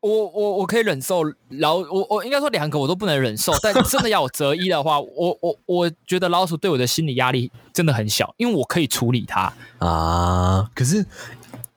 [0.01, 10.69] 我我我可以忍受老我我应该说两个我都不能忍受， 但真的要我择一的话，我我我觉得老鼠对我的心理压力真的很小，因为我可以处理它啊。
[10.75, 11.05] 可是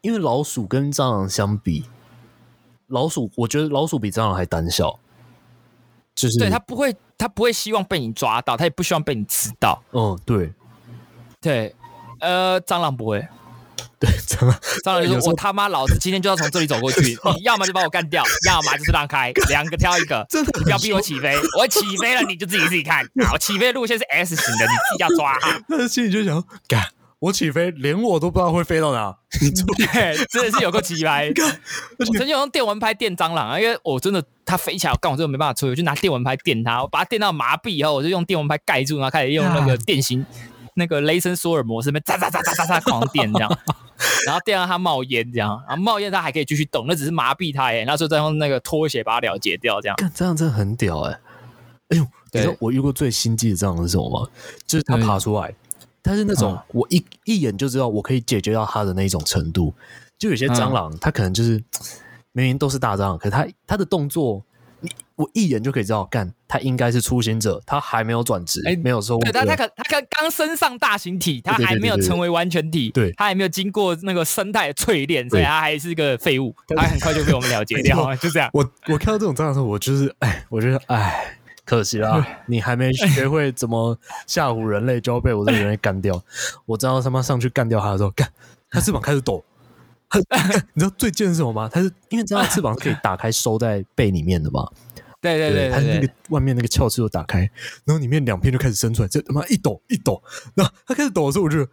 [0.00, 1.85] 因为老鼠跟蟑螂相比，
[2.88, 4.98] 老鼠，我觉得老鼠比蟑螂还胆小，
[6.16, 9.81] 就是对它不会，它不会希望被你抓到，它也不希望被你吃到。
[9.92, 10.52] 嗯，对，
[11.40, 11.76] 对，
[12.18, 13.24] 呃，蟑螂不会。
[14.00, 17.00] 对，蟑螂，蟑螂就说：“我他妈老子今天就要从这里走过去，
[17.37, 20.26] 你要么就把我干掉，要么就是让开，两个挑一个。
[20.28, 23.09] 真的，不要逼我起飞，我起飞了你就自己自己看。
[23.26, 25.38] 好，起飞路线是 S 型的，你自己要抓。
[25.66, 26.82] 但是心里就想，干，
[27.20, 29.16] 我起飞连我都不知道会飞到哪。
[29.78, 31.32] 对，真的是有个起飞。
[31.98, 40.24] 我曾经用电蚊拍电蟑螂啊，因为我真的它飞起来，我干我真的没办法出去，我就拿电蚊拍电它，我把它电到麻痹以后，我就用电蚊拍盖住，然后开始用那个电型。”
[40.76, 43.58] 那个雷神索尔模式，那喳喳喳喳喳喳狂电这样，
[44.26, 49.96] 然后电到它冒烟这样，然后冒烟它还可以继续动，那只是麻痹它耶，那时候再用那个拖鞋把它了结掉这样。
[50.14, 51.18] 这样真的很屌哎！
[51.88, 54.28] 哎呦，你知道我遇过最心机的蟑螂是什么吗？
[54.66, 55.54] 就是它爬出来，
[56.02, 59.74] 它是那种我一一眼就知道我可以解决到它的那一种程度。
[60.18, 61.62] 就有些蟑螂，它可能就是
[62.32, 64.44] 明明都是大蟑螂，可是它它的动作。
[65.16, 78.51] 我一眼就可以知道，干他应该是初心者，他还没有转职，哎，没有说，对，他他可他刚刚升上大型体，他还没有成为完全体，对，他还没有经过那个生态的淬炼，所以他还是个废物，他很快就被我们了解 掉，就这样。
[78.53, 86.22] 我我看到这种蟑螂的时候，我就是哎，我觉得哎，可惜啦，你还没学会怎么吓唬人类，就要被我这个人类干掉。
[86.66, 88.29] 我知道他妈上去干掉他的时候，干，
[88.70, 89.42] 他翅膀开始抖，
[90.74, 91.68] 你知道最贱是什么吗？
[91.72, 94.68] 它是因为知道翅膀是可以打开收在背里面的嘛。
[95.20, 97.40] 对 对对，它那个外面那个鞘翅就打开，
[97.84, 100.22] 然后里面两片就开始伸出来，这他妈一抖一抖，
[100.54, 101.66] 那它开始抖的时候，我就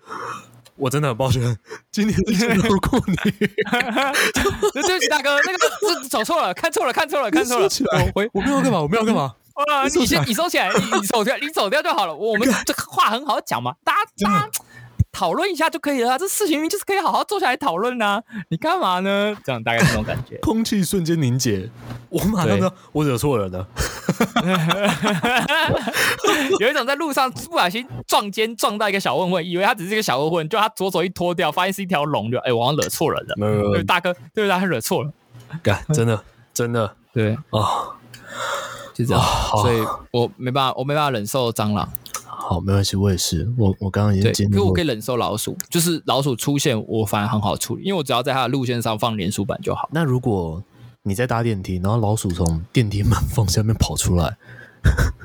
[0.75, 1.55] 我真的很抱歉，
[1.91, 3.15] 今天见到过你，
[4.73, 7.69] 对不起大哥，那个是走错了，看错了，看错了，看错了，
[8.07, 8.81] 我回我们要干嘛？
[8.81, 9.35] 我们要干嘛？
[9.53, 12.15] 啊，你先你收起来，你你走掉，你走掉就好了。
[12.15, 14.51] 我们这话很好讲嘛，大家大家。
[15.13, 19.38] 讨论一下就可以了，这事情明明就是可以好好坐下来讨论呐，你干嘛呢？
[19.45, 21.69] 这样大概这种感觉， 空气瞬间凝结。
[22.10, 23.65] 我马上说，我惹错人了。
[26.60, 33.36] 有一种在路上不小心撞肩撞到一个小混混，以为他只是一个小混混，就他左手一脱掉，发现是一条龙，就哎，我好像惹错人了。
[33.71, 34.49] 对，大哥，对不对？
[34.49, 35.12] 他惹错了。
[35.62, 36.23] 干，真的，
[36.54, 37.93] 真的，对啊，
[38.93, 39.23] 就这样。
[39.62, 41.88] 所以我没办法，我没办法忍受蟑螂。
[42.45, 43.49] 好，没关系，我也是。
[43.58, 49.88] 我我刚刚已经经历过，我可以忍受老鼠，就是老鼠出现，我反而很好处理，因为我只要在它的路线上放连鼠板就好。
[49.93, 50.62] 那如果
[51.03, 54.36] 你在搭电梯，然后老鼠从电梯门缝下面跑出来，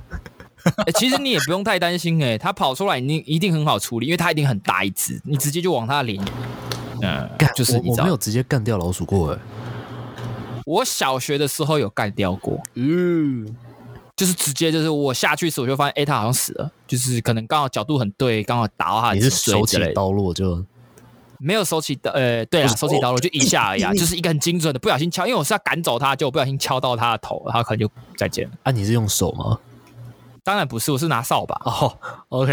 [0.95, 6.25] 其实你也不用太担心，哎，它跑出来，你一定很好处理，因为它一定很大一只，你直接就往它的脸，
[7.03, 9.39] 嗯，就是我没有直接干掉老鼠过，哎，
[10.65, 13.57] 我小学的时候有干掉过，嗯。
[14.19, 16.69] 就是直接就是我下去时，我就发现，哎，他好像死了。
[16.89, 19.13] 就是可能刚好角度很对，刚好打到他。
[19.13, 20.65] 你是手起刀落就
[21.39, 22.11] 没有手起刀？
[22.11, 28.55] 呃，对啊，手起刀落就一下而已，啊就是一个很精准的，不小心敲，因为我是要赶走他，就不小心敲到他的头，他可能就再见了。
[28.65, 29.57] 啊，你是用手吗？
[30.43, 31.55] 当然不是，我是拿扫把。
[31.65, 31.97] 哦
[32.31, 32.53] ，OK，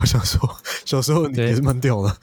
[0.00, 0.38] 我想说，
[0.84, 2.14] 小时候你也是蛮屌的，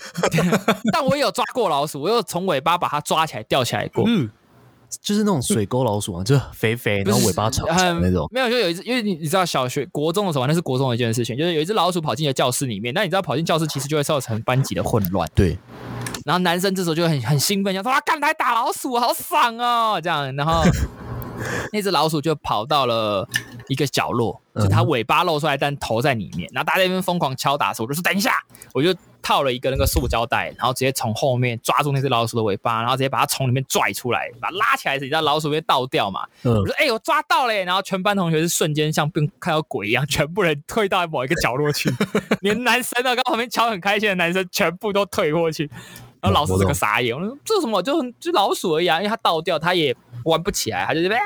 [0.93, 4.04] 但我也有抓过老鼠，我有从尾巴把它抓起来吊起来过。
[4.06, 4.30] 嗯。
[5.01, 8.27] 就是那种水沟老鼠啊，就肥肥，然后尾巴长长那种。
[8.31, 12.93] 没有，就有一只，因为你你知道，小学、国中的时候，那是国中的一件事情，就是有一只老鼠跑进了教室里面。
[12.93, 15.29] 那你知道，跑进教室其实就会造成班级的混乱。
[15.34, 15.58] 对。
[16.25, 20.63] 然后男生这时候就很很兴奋，想说：“啊，干来打老鼠，好爽哦！”这样，然后
[21.71, 23.27] 那只老鼠就跑到了
[23.67, 26.49] 一个角落，就它尾巴露出来，但头在里面。
[26.54, 28.34] 然后大家在那边疯狂敲打的时候，我就说：“等一下！”
[28.73, 28.93] 我就。
[29.28, 36.28] 套了一个那个塑胶袋，然后直接从后面抓住那只老鼠的尾巴，然后直接把它从里面拽出来，把它拉起来时，你知道老鼠被倒掉嘛？
[36.43, 41.91] 我说：“哎，我抓到嘞！”然后全班同学是瞬间像变看到鬼一样，全部人退到某一个角落去，
[42.41, 45.67] 连男生啊，刚旁边敲很开心的男生全部都退过去。
[46.21, 47.82] 然后老师是个傻眼，我说：“这什么？
[47.82, 51.21] 就很就老鼠而已啊！”因为它倒掉，它也玩不起来，它就这边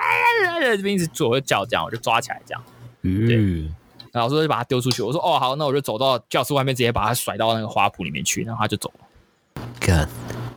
[0.78, 2.63] 这边一直左右叫这样，我就抓起来这样。
[3.04, 3.73] 嗯。
[4.13, 9.63] 老师就把它丢出去，我说哦好，那我就走到教室外面，直接把它甩到那个花圃里面去，然后它就走了。
[9.80, 10.10] 看，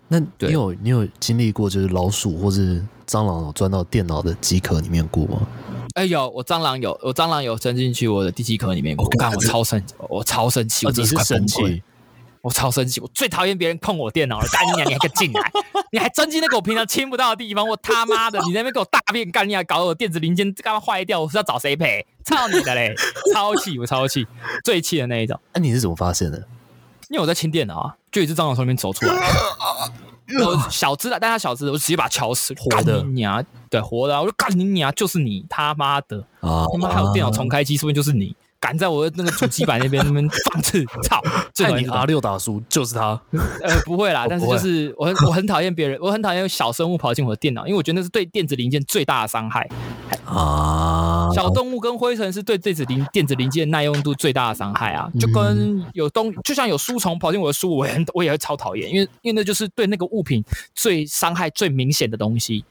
[0.09, 5.47] 那你有你有经历过就是老鼠或是蟑螂钻到电脑的机壳里面过吗？
[5.95, 9.05] 哎有，我蟑螂有，我蟑螂有钻进去我的机壳里面过。
[9.05, 11.83] 我看我超生，我超生气，我真是生气。
[12.42, 13.00] 我超生气！
[13.00, 14.46] 我最讨厌别人碰我电脑了。
[14.52, 14.88] 干你娘！
[14.88, 15.52] 你还敢进来？
[15.92, 17.66] 你还钻进那个我平常亲不到的地方！
[17.66, 18.40] 我他妈的！
[18.40, 21.20] 你那边给我大便干你还搞我电子零件干嘛坏掉？
[21.20, 22.05] 我是要找谁赔？
[22.24, 22.94] 操你的嘞！
[23.33, 23.78] 超气！
[23.78, 24.26] 我超气！
[24.64, 25.38] 最气的那一种。
[25.55, 26.38] 那你是怎么发现的？
[27.09, 29.14] 因为我在清电脑啊，就一只蟑螂从里面走出来。
[30.44, 32.55] 我小只的，但他小只的，我直接把它敲死。
[32.55, 33.44] 活的你娘！
[33.70, 34.20] 对，活的！
[34.20, 34.92] 我就干你娘！
[34.94, 36.18] 就是你他妈的！
[36.40, 38.35] 啊他妈还有电脑重开机，说不定就是你？
[38.62, 41.20] 赶在我的那个主机板那边那边放肆，操！
[41.53, 43.20] 在你 R 六打输就是他，
[43.61, 49.68] 呃，不会啦，但是就是我很我很讨厌别人，我很讨厌小生物跑进我的电脑，因为我觉得那是对电子零件最大的伤害
[50.25, 51.29] 啊。
[51.35, 62.64] 小动物跟灰尘是对电子零电子零件耐用度最大的伤害啊，就跟有东就像有书虫跑进我的书，我很我也会超讨厌，因为因为那就是对那个物品最伤害最明显的东西。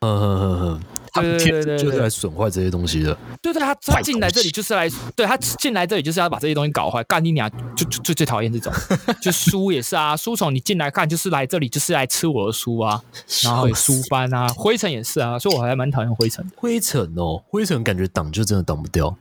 [0.00, 0.80] 嗯嗯嗯嗯，
[1.12, 3.16] 他们天就是来损坏这些东西的。
[3.42, 7.02] 对对，他他进来这里就是来，对他进来这里就是要把这些东西搞坏。
[7.04, 8.72] 干你娘，就就最讨厌这种。
[9.22, 13.02] 就书也是啊，书虫你进来看就是来这里就是来吃我的书啊，
[13.42, 16.44] 然后书翻啊，灰尘也是啊，所以我还蛮讨厌灰尘。
[16.56, 19.16] 灰尘哦，灰尘感觉挡就真的挡不掉。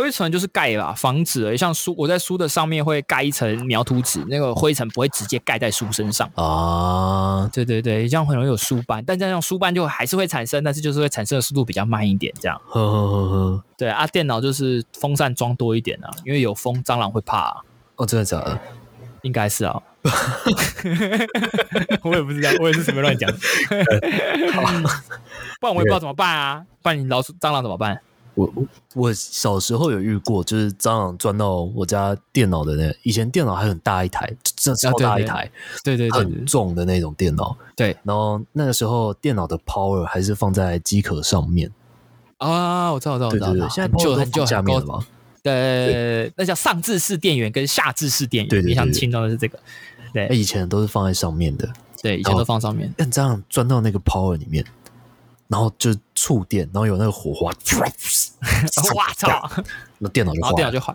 [0.00, 1.54] 灰尘就是盖吧，防止。
[1.58, 7.46] 像书，我在书的上面会盖一层描图纸，那个灰尘不会直接盖在书身上啊。
[7.52, 12.58] 对对对，这样很容易有书斑，但这样书斑就还是会产生，但是就是会产生的速度比较慢一点，这样。
[12.66, 13.62] 呵呵呵呵。
[13.76, 17.62] 对啊，电脑就是风扇装多一点啊，因为有风，蟑螂会怕。
[17.96, 18.58] 哦，真的假的？
[19.20, 19.82] 应该是啊。
[22.02, 23.30] 我也不知道，我也是随便乱讲。
[24.54, 24.62] 好，
[25.60, 26.64] 不然我也不知道怎么办啊。
[26.82, 28.00] 不然你老鼠、蟑螂怎么办？
[28.34, 28.52] 我
[28.94, 35.50] 我小时候有遇过，就是蟑螂钻到我家电脑的那，以前电脑还很大一台，这超大一台，
[35.82, 37.96] 对对，很重的那种电脑，对。
[38.02, 41.70] 然后那个时候电脑的 power 还是放在机壳上面。
[42.38, 45.04] 啊，我知道，我知道，对对对，现在就很就下面了嘛，
[45.42, 49.58] 对，那叫上置式电源跟下置式电源，对对，你想听到的是这个，
[50.14, 51.68] 对，以前都是放在上面的，
[52.02, 52.22] 对，以。
[52.22, 54.64] 前都放上面，但蟑螂钻到那个 power 里面。
[55.50, 57.50] 然后就触电，然后有那个火花，
[58.94, 59.50] 哇操！
[59.98, 60.94] 那电脑就坏，电脑就坏。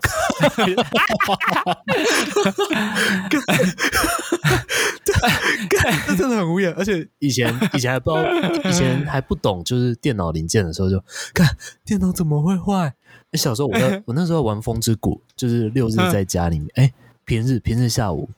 [6.06, 6.72] 这真的很无言。
[6.72, 10.98] 而且以前以前还不知道，以前还不懂，就是电脑零件的时候，就
[11.34, 11.46] 看
[11.84, 12.94] 电脑怎么会坏。
[13.34, 16.90] 小时候我我那时候玩风之谷，就是六日在家里面，哎，
[17.26, 18.30] 平日平日下午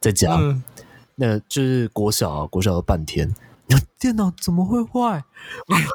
[0.00, 0.38] 在家，
[1.16, 3.34] 那就是国小啊，国小了半天。
[3.98, 5.24] 电脑怎么会坏？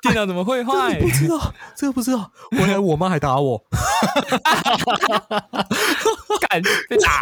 [0.01, 0.99] 电脑怎么会坏？
[0.99, 2.31] 不知道，这个不知道。
[2.51, 3.63] 回来我妈还打我，
[6.49, 7.21] 敢被打？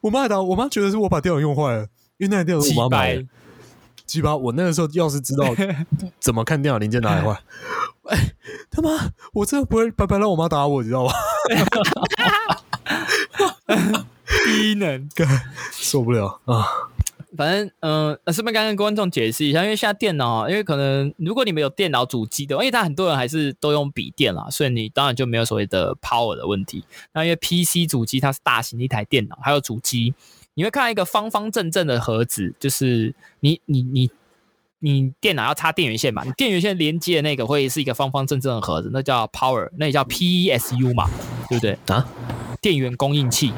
[0.00, 1.82] 我妈还打我，妈觉得是我把电脑用坏了，
[2.18, 3.24] 因为那台电脑是我妈买的。
[4.06, 4.36] 鸡巴！
[4.36, 5.46] 我那个时候要是知道
[6.20, 7.40] 怎么看电脑零件哪里坏，
[8.10, 8.34] 哎，
[8.70, 8.90] 他妈，
[9.32, 11.12] 我真的不会白白让我妈打我，你知道吗？
[14.44, 15.08] 低能，
[15.72, 16.66] 受不了啊！
[17.36, 26.84] 反正，嗯，那顺便刚跟观众解释一下，因为现在电脑，因为可能如果你们有电脑主机的，因为它很多人还是都用笔电啦，所以你当然就没有所谓的 power 的问题。
[27.12, 30.14] 那因为 PC 主机它是大型的一台电脑，还有主机，
[30.54, 34.10] 你会看到一个方方正正的盒子，就是你你你
[34.78, 41.08] 你电脑要插电源线嘛，你电源线连接的那个会是一个方方正正的盒子，那叫 power，那也叫 PESU 嘛，
[41.48, 41.76] 对不对？
[41.86, 42.06] 啊，
[42.60, 43.52] 电源供应器。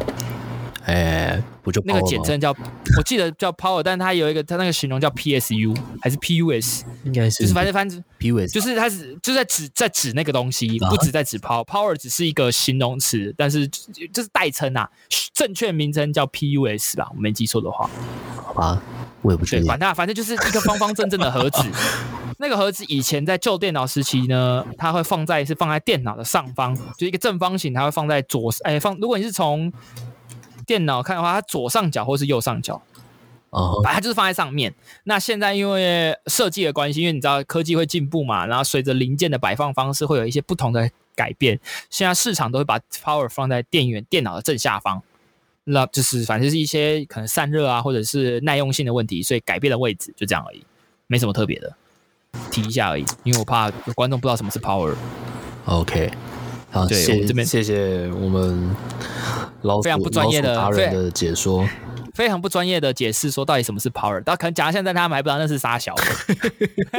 [0.87, 2.55] 哎，不就那个简称叫，
[2.96, 14.88] 我记得叫 power，但它有一个，它那个形容叫 PSU 还是 PUS，应该是，就是反正反正 PUS，就是它是就在指在指那个东西，不止在指 power，power 只是一个形容词，但是就是代称啊，
[15.35, 17.90] 正确名称叫 PUS 吧，我没记错的话。
[18.37, 18.81] 好吧，
[19.22, 19.66] 我也不确定。
[19.66, 21.62] 管它，反正就是一个方方正正的盒子。
[22.38, 29.72] 那个盒子以前在旧电脑时期呢，它会放在是放在电脑的上方，就一个正方形，它会放在左哎放，如果你是从
[30.66, 32.83] 电脑看的话，它左上角或是右上角，
[33.50, 34.74] 哦，它就是放在上面。
[35.05, 41.59] 那现在因为设计的关系，因为你知道科技会进步嘛，然后随着零件的摆放方式会有一些不同的改变。
[41.88, 45.02] 现在市场都会把 power 放在电源电脑的正下方，
[45.64, 50.64] 那就是反正是一些可能散热啊，或者是耐用性的问题，所以改变了位置，就这样而已，
[51.07, 51.74] 没什么特别的，
[52.50, 53.05] 提一下而已。
[53.22, 54.94] 因为我怕观众不知道什么是 power。
[55.66, 56.11] OK。
[56.70, 58.76] 好，谢这边谢谢我们
[59.62, 61.66] 老非常不专业的达人的解说，
[62.12, 64.20] 非常不专业的解释，说到底什么是 power？
[64.24, 65.94] 但可能讲到现在他们还不知道那是啥小，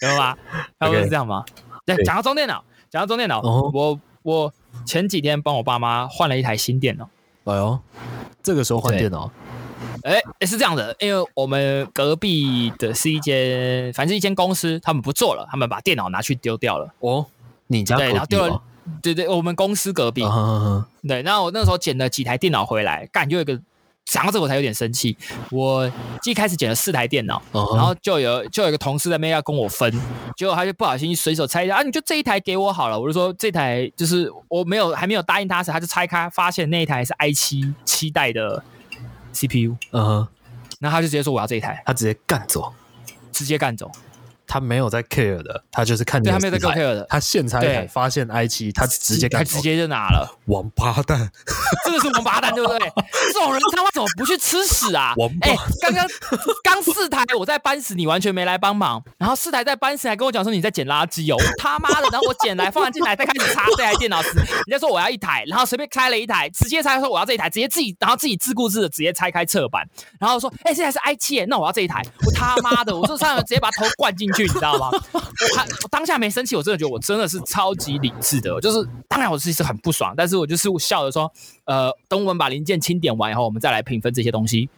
[0.00, 0.36] 有吗？
[0.80, 1.44] 差不多是这样吗？
[1.86, 4.52] 对，讲到中电脑，讲到中电脑，我我
[4.84, 7.08] 前几天帮我爸妈换了一台新电脑。
[7.44, 7.78] 哎呦，
[8.42, 9.30] 这个时候换电脑？
[10.02, 16.92] 哎，是这样的，因为我们隔壁的是一间，反正一间公司，他们不做了，他们把电脑拿去丢掉了。
[16.98, 17.24] 哦。
[17.68, 18.60] 你家对，然后丢了，
[19.00, 20.22] 对对，我们公司隔壁，
[21.06, 23.58] 对，然后我那时候捡了几台电脑回来，干就有一个
[24.06, 25.16] 想到这我才有点生气。
[25.50, 25.90] 我
[26.24, 29.92] 一开始捡了四台电脑，然后就有就有一个同事在那边要跟我分，
[30.36, 32.98] 结果他就不小心随手拆一下啊，你就这一台给我好了。
[32.98, 38.64] 我就说这台就是我没有还没有答应他时，他就拆开发现那一台是 i 七七代的
[39.34, 40.28] CPU，嗯哼，
[40.80, 42.72] 然后他就直接说我要这一台，他直接干走，
[43.30, 43.90] 直接干走。
[44.48, 51.30] 他没有在 care 的，他就是看对他没有在 care 的，他现拆台发现 i 七，他直接他直接就拿了，王八蛋，
[51.84, 52.78] 真 的是王八蛋，对不对？
[53.32, 55.12] 这种人他妈怎么不去吃屎啊？
[55.18, 56.06] 王哎，刚刚
[56.64, 69.86] 刚四台我在搬屎，你完全没来帮忙，然后四台在搬屎还跟我讲说你在捡垃圾哦，他妈的，然后我捡来放完进来再开始插这台电脑时，人家说我要一台，然后随便开了一台，直接拆说我要这一台，直接自己然后自己自顾自的直接拆开侧板，
[70.18, 74.90] 然后说哎，这台是 i 七，那我要这一台，我他妈的，我这上直接把头灌进去，你知道吗？
[74.92, 81.30] 我还我当下没生气，我真的觉得我真的是超级理智的，就是当然我其实很不爽，但是我就是笑着说，
[81.64, 84.68] 呃，等我们把零件清点完以后，我们再来平分这些东西。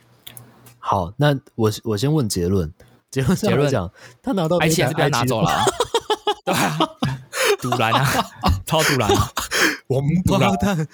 [0.78, 2.72] 好，那我我先问结论，
[3.10, 3.90] 结论结论讲，
[4.22, 5.50] 他拿到 i 七还是被他拿走了？
[6.44, 6.78] 对啊，
[7.60, 8.06] 堵拦啊，
[8.64, 9.08] 超堵拦，
[9.88, 10.88] 王八蛋，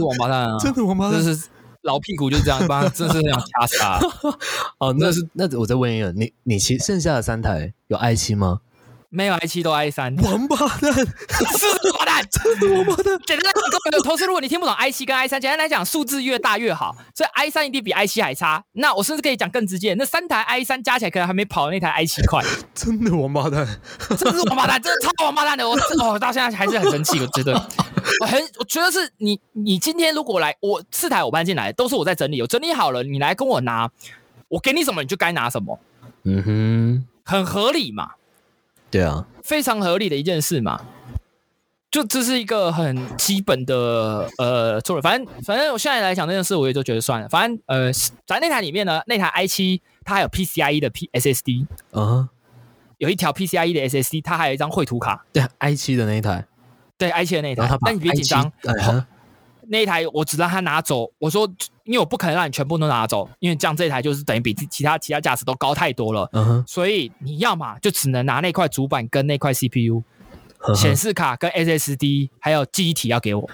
[0.00, 1.48] 王八蛋啊，真的王八蛋，是
[1.82, 4.00] 老屁股就这样，把真是想掐死他。
[4.78, 8.60] 哦，那是那我再问一个，你你其剩下的三台有 i 七吗？
[9.10, 11.66] 没有 i 七都 i 三，王八蛋， 是
[12.24, 13.18] 真的王八蛋。
[13.26, 18.62] 简单来讲，各位同时，如果你听不懂 i 七跟 i 三，简单来讲，数字越大越好，所以 i 三一定比 i 七还差。
[18.72, 22.42] 那我甚至可以讲更直接，那三台 i 三加起来可能还没跑那台 i 七 快。
[22.74, 23.66] 真的王八蛋，
[24.16, 25.68] 真的是王八蛋，真的超王八蛋的。
[25.68, 27.18] 我哦，到现在还是很生气。
[27.20, 27.52] 我觉得，
[28.20, 33.90] 我很，我觉得是你，你今天如果来，我四台我搬进来，都是我在整理，我整理好了，你来跟我拿，
[34.48, 35.78] 我给你什么你就该拿什么。
[36.24, 38.10] 嗯哼，很合理嘛。
[38.90, 40.80] 对啊，非常合理的一件事嘛，
[41.90, 45.02] 就这是一个很基本的呃做了。
[45.02, 47.28] 反正反正我现在来讲这件事，我也就觉得算了。
[47.28, 47.92] 反正呃，
[48.26, 52.28] 在那台里面呢，那台 i 七它还有 PCIe 的 P SSD，嗯，
[52.98, 55.24] 有一条 PCIe 的 SSD，它还有一张绘图卡。
[55.32, 56.46] 对，i 七的那一台，
[56.98, 57.68] 对 i 七的那一台。
[57.80, 58.52] 但你别紧张。
[59.70, 61.46] 那一台我只让他拿走，我说，
[61.84, 66.26] 因为我不可能让你全部都拿走，因为这样这一台就是等于比其他其他价值都高太多了。
[66.32, 70.02] 嗯哼，所以你要嘛就只能拿那块主板跟那块 CPU、
[70.74, 73.50] 显示卡跟 SSD 还有记忆体要给我。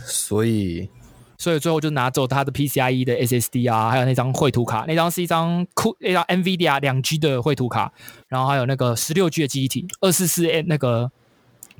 [0.00, 0.88] 所以，
[1.36, 7.92] 所以最后就拿走他的 PCIe 的 SSD 啊，还有那张绘图卡，那张是一张酷那张 NVIDIA 两 G 的绘图卡，
[8.28, 11.10] 然后还有那个十六 G 的记忆体，二四四 N 那个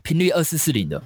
[0.02, 1.02] 频率二四四零的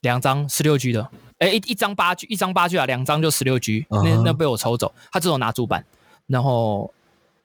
[0.00, 1.10] 两张十六 G 的。
[1.38, 5.84] 哎，一一张八 G，一张八 G 啊，两张就十六 G，那那被我抽走，他只有拿主板，
[6.28, 6.94] 然后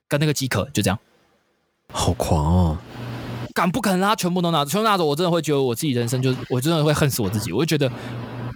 [0.08, 1.00] 跟那个机壳就这样，
[1.92, 2.78] 好狂哦！
[3.60, 7.94] 敢不可能他全部都拿，全部拿走，我真的会觉得我自己人生就，我真的会恨死我自己，我就觉得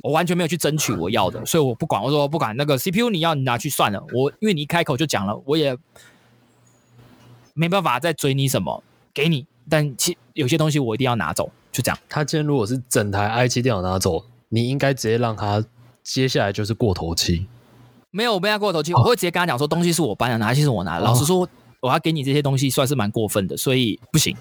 [0.02, 5.78] 我完全没有去争取我要的，所以我不管，我说不管那个 CPU 你要你拿去算了，我因为你一开口就讲了，我也
[7.54, 8.82] 没办法再追你什么，
[9.14, 12.00] 给你，但其有些东西我一定要拿走，就这样。
[12.08, 14.24] 他今天如果是整台 i 七电脑拿走。
[14.56, 15.66] 你应该直接让他
[16.04, 17.48] 接下来就是过头期，
[18.12, 21.00] 没有我被他过头期，我会直接跟他讲说东西是我搬的，拿西是我拿。
[21.00, 24.38] 老实说，我要给你这些东西算是蛮过分的，所以不行，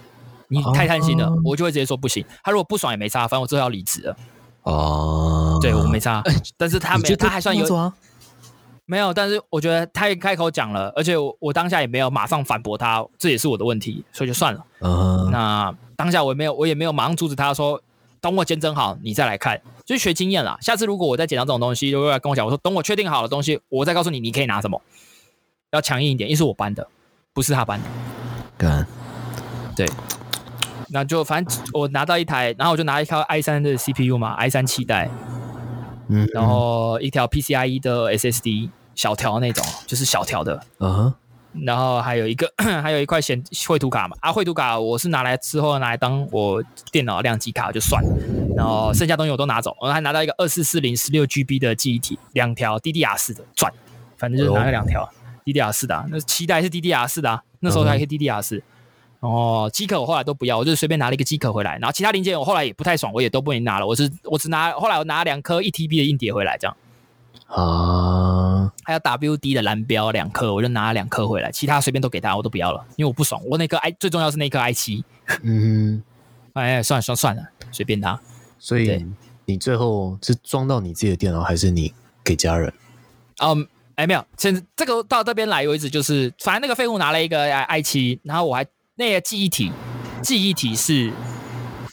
[0.53, 2.25] 你太贪心了，我就会直接说不行。
[2.45, 4.17] 他如果不爽也没差，反正我最后要离职了。
[4.63, 6.23] 哦，对我没差，
[6.57, 7.93] 但是他没他还算有，
[8.85, 14.65] 没有，但是我觉得他也开口讲了，而且我我当下也没有马上反驳他，这也是我的问题，所以就算了。
[14.81, 17.81] 嗯，那当下我也没有，我也没有马上阻止他说。
[18.21, 20.57] 等我监整好，你再来看，就是学经验啦。
[20.61, 22.47] 下次如果我再捡到这种东西，就会来跟我讲。
[22.47, 24.81] 我说等我确定好了东西，我再告诉你，你可以拿什么。
[25.73, 26.87] 要强硬一点，因为是我搬的，
[27.35, 27.89] 不是他搬的。
[28.57, 28.87] 干，
[29.75, 29.89] 对，
[30.93, 35.09] 那就反正我拿到一台，然后我就拿一条 i 三的 CPU 嘛，i 三七代，
[36.09, 41.13] 嗯，然后一条 PCIe 的 SSD，小条那种，就是小条的，嗯。
[41.67, 42.51] 然后还有一个，
[42.83, 48.09] 还有一块显绘图卡嘛，啊，绘图卡我是拿来之后拿来当我电脑量级卡就算了，
[48.57, 53.71] 然后剩下东西我都拿走，我还拿到一个二四四零十六 GB 的记忆体，两条 DDR 四的转，
[54.17, 55.07] 反正就是拿了两条
[55.45, 58.65] DDR 四的，那期待是 DDR 四的，那时候还可以 DDR 四，然
[59.31, 66.77] 后机壳我后来都不要，我就随便拿了一个机壳回来，然后其他零件我后来也不太爽，我也都不能拿了，我是我只拿后来我拿两颗一 TB 的硬碟回来这样。
[67.47, 73.43] 啊，还有 WD 的蓝标两颗，我就拿了两颗回来，其他随便都给他，我都不要了，因为我不爽。
[73.45, 75.05] 我那颗 i 最重要是那颗 i 七，
[75.43, 76.03] 嗯，
[76.55, 78.19] 哎，算了算了算了，随便他。
[78.59, 79.05] 所以
[79.45, 81.93] 你最后是装到你自己的电脑，还是你
[82.25, 82.73] 给家人？
[83.43, 88.65] 嗯，哎，没有，现在这个到这边来为止，就是反正那个废物拿了一个 i 七，然后我还
[88.97, 89.73] 那个记忆体，
[90.23, 91.13] 记忆体是。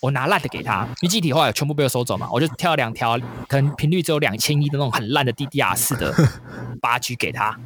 [0.01, 3.19] 我拿烂的给他，因为机体后来全部被我收走嘛，我就挑了两条，
[3.49, 6.15] 可能频率只有两千一的那种很烂的 DDR 四的
[6.79, 7.59] 八 G 给他。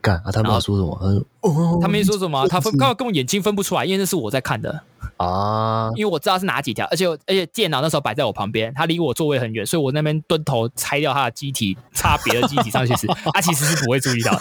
[0.00, 0.32] 干啊！
[0.32, 0.98] 他没有说什么，
[1.42, 4.82] 他说他没说什么，他分刚好跟我眼睛分不出来，因为那是我在看的。
[5.16, 14.36] 啊，因为我知道是哪几条，而且而且电脑那时候摆在我旁边，它离我座位很远，所以我那边蹲头拆掉它的机体，插别的机体上去时，它其实是不会注意到，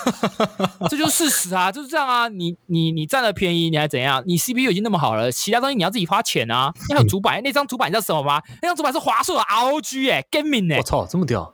[0.90, 4.24] 这就是事实啊，就是这样啊，你你你占了便宜，你还怎样？
[4.26, 6.74] 你 CPU 已经那么好了，其他东西你要自己花钱啊。
[6.90, 8.42] 还有主板，那张主板你知道什么吗？
[8.62, 11.54] 那张主板是华硕的 ROG 哎，Gaming 哎，我操，这么屌！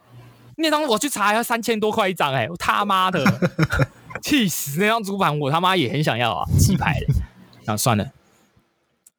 [0.55, 3.24] 那张我去查要三千多块一张哎，我他妈的
[4.22, 4.80] 气死！
[4.80, 7.13] 那张主板我他妈也很想要啊，气牌的，
[7.65, 8.05] 然后算了。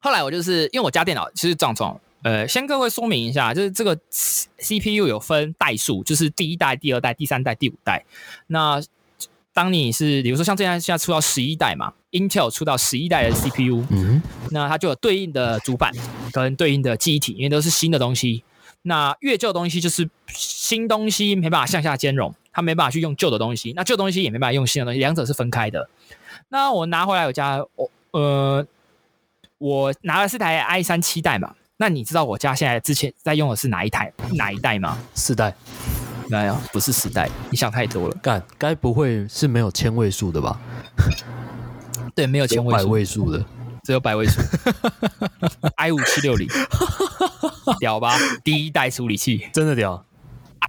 [0.01, 8.03] 后来我就是因为我家电脑其实这样装，呃，先各位说明一下，就是这个 CPU 有分代数，就是第一代、第二代、第三代、第五代。
[8.47, 8.81] 那
[9.53, 15.91] 当你是比如说像这样现在出到十一代嘛，Intel 出到十一代的 CPU，嗯，那它就有对应的主板
[16.31, 18.43] 跟对应的记忆体，因为都是新的东西。
[18.81, 25.87] 那越旧的东西就是新东西没办法向下兼容，它没办法去用旧的东西，那旧东西也没办法用新的东西，两者是分开的。
[26.49, 28.65] 那我拿回来我家，我呃。
[29.61, 31.53] 我拿的是台 i 三七代嘛？
[31.77, 34.97] 那你知道我家现在之前在用的是哪一台哪一代吗？
[35.13, 35.53] 四代？
[36.27, 37.29] 没有，不是四代。
[37.51, 38.17] 你想太多了。
[38.23, 40.59] 干，该不会是没有千位数的吧？
[42.15, 43.45] 对，没有千位百位数的，
[43.83, 44.41] 只有百位数。
[45.77, 46.47] i 五七六零，
[47.79, 48.17] 屌吧？
[48.43, 50.03] 第一代处理器，真的屌。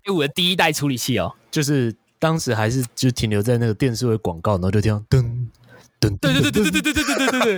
[0.04, 5.46] i 五的第一代处理器哦，就是当时还是就停留在那个电视的广告，然后就听噔。
[6.10, 7.56] 对对对对对对对对对对对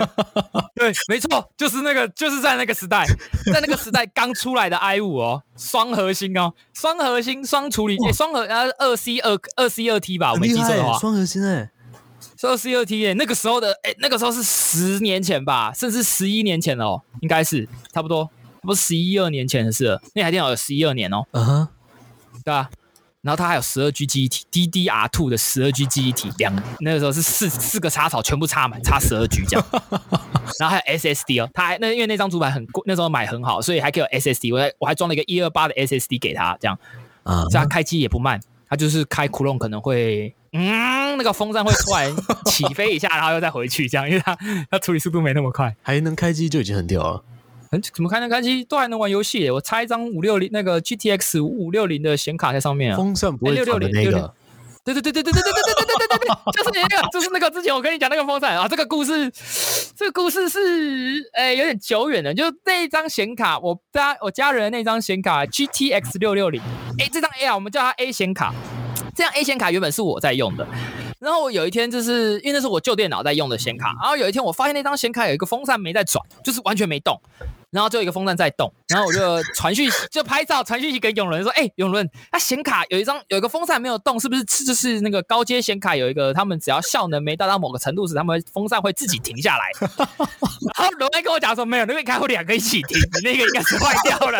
[0.75, 0.93] 对。
[1.07, 3.05] 没错，就是那个，就是在那个时代，
[3.53, 11.71] 在那个时代刚出来的 i 五哦，双核心哦，双核心双处理，双核呃二 C 二二 C 二 T 吧，我没记错的话，双核心哎，
[12.39, 18.29] 是二 C 二 T 哎，那个时候的哎，那个时候是十年前吧，甚至十一年前哦，应该是差不多，
[18.61, 21.67] 不是十一二年前的事了，那台电脑有十一二年哦，嗯哼，
[22.43, 22.69] 对吧？
[23.25, 29.65] 然后它还有十二 G 记忆体，DDR two 的十二 G 记忆体，两那个时候是四四个插槽全部插满，插十二 G 这样。
[30.59, 34.53] 然后还有 SSD 哦，它还那因为那张主板很贵，那时候买很好，所以还可以有 SSD。
[34.53, 36.77] 我还我还装了一个一二八的 SSD 给他，这样
[37.23, 38.39] 啊，这样开机也不慢。
[38.69, 42.15] 它就是开窟窿可能会，嗯，那个风扇会突然
[42.45, 44.37] 起飞一下，然后又再回去这样，因为它
[44.69, 47.23] 它处理速度没那么快，还能开机就已经很屌了。
[47.93, 49.49] 怎么开能开机都还能玩游戏？
[49.49, 52.97] 我插一张五六零那个 GTX 五五六零的显卡在上面啊。
[52.97, 54.33] 风扇不会转的那个。
[54.83, 58.67] 对对对对对对对对对对对对对，就是那个，就是那个之前我跟你讲那个风扇啊。
[58.67, 59.31] 这个故事，
[59.95, 60.59] 这个故事是
[61.33, 62.31] 诶有点久远了。
[62.31, 66.61] 就那一张显卡，我家我家人的那张显卡 GTX 六六零，
[66.99, 68.53] 哎，这张 A 啊，我们叫它 A 显卡。
[69.15, 70.67] 这张 A 显卡原本是我在用的，
[71.25, 77.19] 然后我有一天就是因为那是我旧电脑在用的显卡，然后有一天我发现那张显卡有一个风扇没在转，就是完全没动。
[77.75, 89.65] 然后就一个风扇在动，然后我就传讯就拍照传讯息给永伦说：“哎，永伦，他显卡有一张有一个风扇没有动，是不是就是那个高阶显卡有一个他们只要效能没达到某个程度时，他们风扇会自己停下来？”
[90.77, 94.39] 然后龙威跟我讲说：“没有，那个开会两个一起停，你那个应该是坏掉了。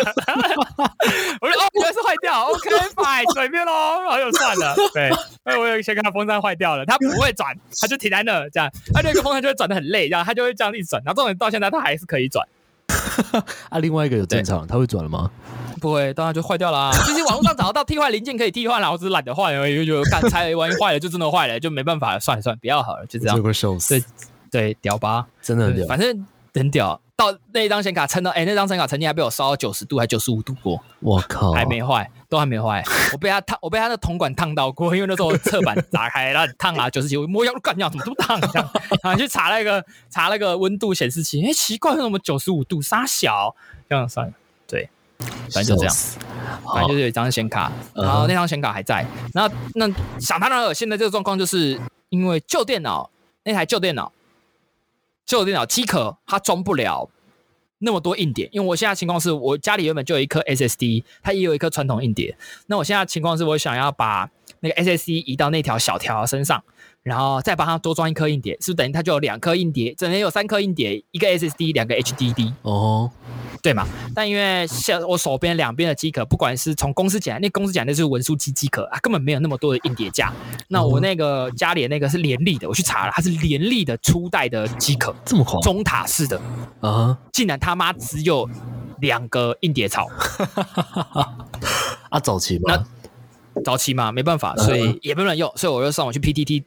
[1.42, 4.74] 我说：“哦，原来是坏掉，OK 拜随便喽。”然后就算了。
[4.94, 5.10] 对，
[5.44, 12.42] 哎，我有一个显卡风扇坏掉了，它不会转，它就停在那，这样，它那个风扇就会转的很累，这样它就会这样一直转，然后重点到现在它还是可以转。
[13.70, 15.30] 啊，另外一个有正常，它会转了吗？
[15.80, 16.90] 不会，当然就坏掉了。
[17.04, 19.84] 其实网络上找得到替换零件可以替换了，我只是懒得换而已。
[19.84, 22.20] 就干拆万一坏了，就真的坏了，就没办法了。
[22.20, 23.36] 算了算了，不要好了，就这样。
[23.88, 24.02] 对
[24.50, 27.00] 对，屌吧，真的很屌，反正很屌。
[27.16, 30.78] 到那张显卡撑到，哎，那张显卡曾经还被我烧到九十度，还九十五度过。
[31.00, 32.84] 我靠，还没坏，都还没坏。
[33.14, 38.38] 我被他烫，我被他的铜管烫到过，因为那时候侧板打开，然后烫啊，九十几，我摸一下，干掉，怎么这么烫？
[39.02, 42.82] 然后去查那个查那个温度显示器，哎，奇怪，为什么九十五度？
[42.82, 43.56] 沙小，
[43.88, 44.34] 这样算了。
[44.68, 44.86] 对，
[45.50, 45.96] 反正就这样，
[46.66, 49.06] 反正就是有一张显卡，然后那张显卡还在。
[49.32, 49.88] 那那
[50.20, 53.08] 想当然了，现在这个状况就是因为旧电脑
[53.44, 54.12] 那台旧电脑。
[55.26, 57.10] 旧电脑机壳它装不了
[57.78, 62.38] 那么多硬碟，因为我现在情况是我家里原本就有一颗 SSD，它也有一颗传统硬碟。
[62.68, 66.64] 那我现在情况是我想要把那个 SSD 移到那条小条身上。
[67.06, 69.94] 然后再帮他多装一颗硬碟，是不是等于他就有两颗硬碟？
[69.96, 72.52] 整天有三颗硬碟，一个 SSD，两个 HDD。
[72.62, 73.08] 哦，
[73.62, 73.86] 对嘛？
[74.12, 80.32] 但因为像我手边两边的机壳，不管是从公司讲，那公司讲那是文书机机壳啊，根本没有那么多的硬碟架。
[80.66, 86.40] 那我那个家里的那个是联立的，我去查了，它是联立的初代的机壳，这么狂，中塔式的
[86.80, 88.50] 啊，竟然他妈只有
[88.98, 90.08] 两个硬碟槽。
[92.10, 92.84] 啊，早期嘛，
[93.64, 96.64] 早期嘛，没办法，所以也不能用，所以我就上网去 PTT。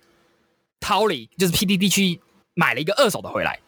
[0.80, 2.20] 掏里就是 PDD 去
[2.54, 3.60] 买了一个二手的回来，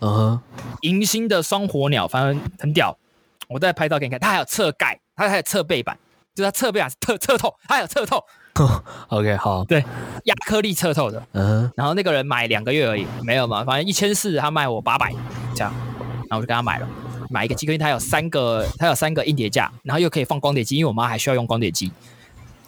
[0.00, 0.40] 嗯，
[0.82, 2.96] 银星的双火鸟，反正很屌。
[3.48, 5.98] 我再拍照给你看，它还有侧盖，它还有侧背板，
[6.34, 8.22] 就是它侧背板是侧侧透，它有侧透。
[9.08, 9.82] OK，好，对，
[10.24, 11.24] 亚克力侧透的。
[11.32, 15.14] 嗯，然后那个人买两个月而已，没有嘛，反正一千四，他卖我八百，
[15.54, 15.72] 这样。
[16.28, 16.86] 然后我就跟他买了，
[17.30, 21.90] 买一个机壳，因为它有三个，它有三个硬碟架，然后又可以放光碟机，因为我妈还需要用光碟机，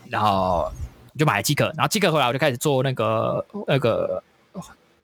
[0.08, 0.72] 然后
[1.20, 4.22] 就买了机壳，然后机壳回来我就开始做那个那个。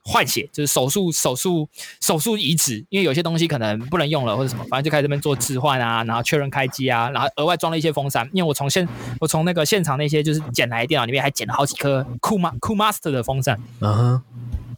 [0.09, 1.69] 换血就是手术，手术，
[2.01, 8.89] 手术移植，因为有些东西可能不能用了或者什么，反正就开始这边做置换啊，然后确认开机啊，然后额外装了一些风扇，因为我从现
[9.19, 14.23] 我从那个现场那些就是捡来的电脑里面还捡了好几颗酷马酷 Master 的风扇，嗯，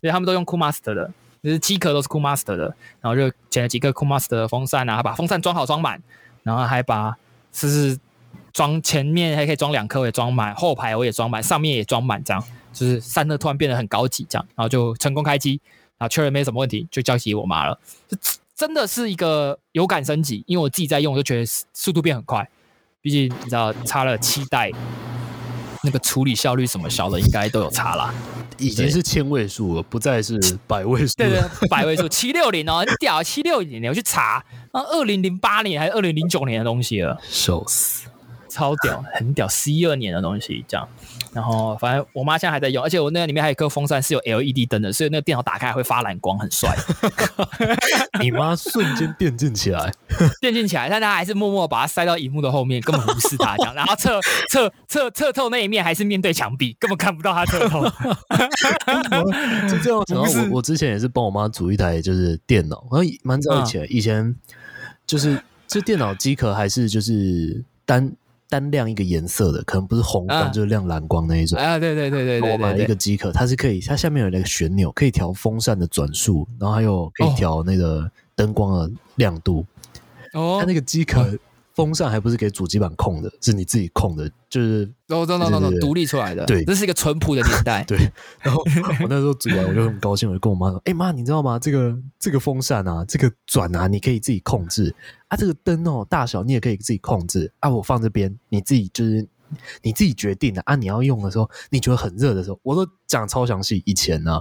[0.01, 1.13] 所以他们都用酷 Master 的，
[1.43, 6.03] 就是机壳都是酷 Master 的，然后就捡了几个酷 Master 的风扇啊，把风扇装好装满，
[6.43, 7.15] 然后还把
[7.53, 7.99] 就是
[8.59, 12.43] 装前面还可以装两颗我也装满，后排我也装满，上面也装满这样。
[12.73, 15.61] 就是散热突然变得很高级，这样，然后就成功开机，
[15.97, 17.79] 然后确认没什么问题，就交给我妈了。
[18.09, 18.17] 这
[18.57, 22.51] 真的是一个有感升级，因为我自己在用，我就觉得速度变很快。
[23.01, 24.73] 毕竟你知道，差了七代，
[25.85, 28.13] 那个处理效率什么小的应该都有差啦。
[28.59, 31.15] 已经是千位数了，不再是百位数。
[31.17, 38.09] 对对，百位数，七六零哦，很屌，七六零，我去查，那，二零零八年还是二零零九年的东西了，笑死，
[38.49, 40.89] 超屌， 很屌，十一二年的东西，这样。
[41.35, 46.75] 然后反正我妈现在还在用，而且我那个里面还有一颗风扇是有 LED 灯的，所以那个电脑打开会发蓝光，很帅。
[48.21, 49.93] 你妈瞬间电竞起来，
[50.41, 53.75] 电竞起来，但她还是默默把它塞到荧幕的后面，根本无视它这样。
[53.75, 54.19] 然后侧
[54.51, 57.85] 侧侧侧透那一面还是面对墙壁，根本看不到它侧透。
[59.69, 64.35] 就这样，然后我我之前也是帮我妈组一台就是电脑，然后蛮早以前，以前
[65.07, 68.11] 就是这电脑机壳还是就是单。
[68.49, 71.59] 单亮一个颜色的，可能不是红光，就是亮蓝光那一种。
[71.59, 72.53] 啊，对对对对对。
[72.53, 79.65] 我买了一个机壳，它是可以，它下面有那个旋钮，可以调风扇的转速，然后还有可以调那个灯光的亮度。
[80.33, 80.59] 哦。
[80.61, 81.39] 它那个机壳。
[81.79, 86.45] 风扇还不是给主机板控的，是你自己控的，就是哦，等等等等，独立出来的。
[86.45, 87.85] 对，这是一个淳朴的年代。
[87.87, 87.97] 对，
[88.41, 88.61] 然后
[89.01, 91.57] 我那时候煮完，我就很高兴，我就跟我妈说：“哎妈，你知道吗？
[91.57, 94.93] 这个这个风扇啊，这个转啊，你可以自己控制
[95.29, 95.37] 啊。
[95.37, 97.71] 这个灯哦，大小你也可以自己控制啊。
[97.71, 99.25] 我放这边，你自己就是
[99.83, 100.75] 你自己决定的啊。
[100.75, 103.85] 你要用的时候，你觉得很热的时候，我都讲超详细。
[103.87, 104.41] 以前呢，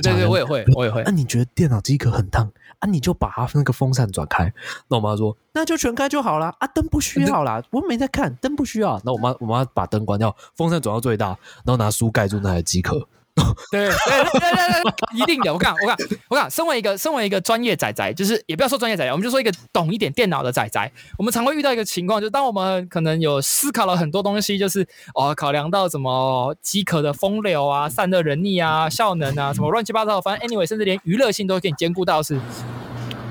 [0.00, 1.02] 对对，我也会，我也会。
[1.04, 2.48] 那你觉得电脑机壳很烫？”
[2.80, 4.52] 啊，你就把它那个风扇转开。
[4.88, 6.54] 那我妈说，那就全开就好了。
[6.58, 9.00] 啊，灯不需要啦，我没在看，灯不需要。
[9.04, 11.28] 那我妈，我妈把灯关掉，风扇转到最大，
[11.64, 13.08] 然后拿书盖住那台机壳。
[13.70, 15.52] 对对对对对，一定的。
[15.52, 15.96] 我讲我讲
[16.28, 20.92] 我讲，身为一个身为一个专业仔仔，就是也不要说专业仔仔，我们就说一个懂一点电脑的仔仔。
[21.18, 30.20] 我们常会遇到一个情况，就当我们可能有思考了很多东西，就是哦，考量到什么机壳的风流啊、散热能力啊、效能啊，什么乱七八糟。
[30.20, 32.38] 反正 anyway，甚至连娱乐性都可以兼顾到，是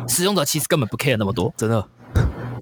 [0.07, 1.87] 使用者其实根本不 care 那么多，真的。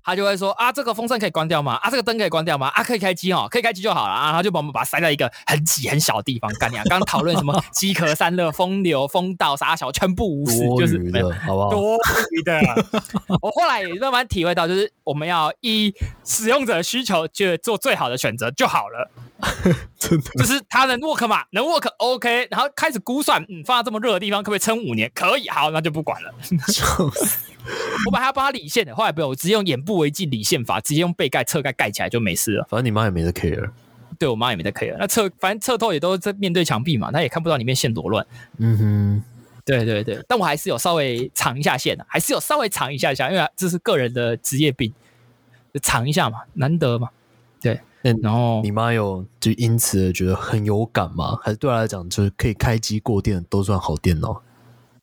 [0.05, 1.73] 他就会说啊，这个风扇可以关掉吗？
[1.81, 2.67] 啊，这个灯可以关掉吗？
[2.75, 4.31] 啊，可以开机哦，可以开机就好了啊。
[4.31, 6.83] 他就把我们把它塞在一个很挤很小的地方干你啊。
[6.85, 11.69] 刚刚讨论什么机壳散热、风流、风道啥小，全部无视，就是没有，好不好？
[11.71, 11.97] 多
[12.31, 12.61] 余的。
[13.41, 15.91] 我后来也慢慢体会到，就是我们要依
[16.23, 19.09] 使用者需求去做最好的选择就好了。
[19.97, 21.43] 真的，就是它能 work 嘛？
[21.49, 25.11] 能 work OK，然后开始估算，嗯，放在这么热的地方可不可以撑五年？
[25.15, 26.31] 可以，好，那就不管了。
[28.05, 32.67] 我把它帮他理线的，后来不用，我直接用眼部为镜理线法，直接用背盖、侧盖盖起来就没事了。
[32.69, 33.69] 反正你妈也没得 care，
[34.19, 34.95] 对我妈也没得 care。
[34.99, 38.25] 那侧反正侧透也都在面对墙壁嘛，她也看不到里面线多乱。
[38.57, 39.23] 嗯哼，
[39.65, 44.93] 对对对，但我还是有稍微藏一下线的，还是有稍微藏一下下，因为这是个人的职业病，
[45.73, 47.09] 就藏一下嘛，难得嘛。
[47.59, 47.79] 对，
[48.21, 51.39] 然后你妈有就因此觉得很有感吗？
[51.41, 54.41] 还是对她来讲，就是可以开机过电都算好电脑？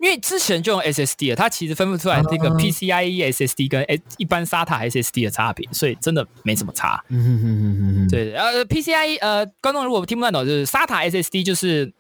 [0.03, 3.87] 因为之前就用 SSD 了，它其实分不出来这个 PCIe SSD 跟
[4.17, 7.01] 一般 SATA SSD 的差别，所以真的没什么差。
[7.09, 11.93] 嗯嗯嗯嗯对，呃，PCIe 呃，观众如果听不懂，就是 SATA SSD 就是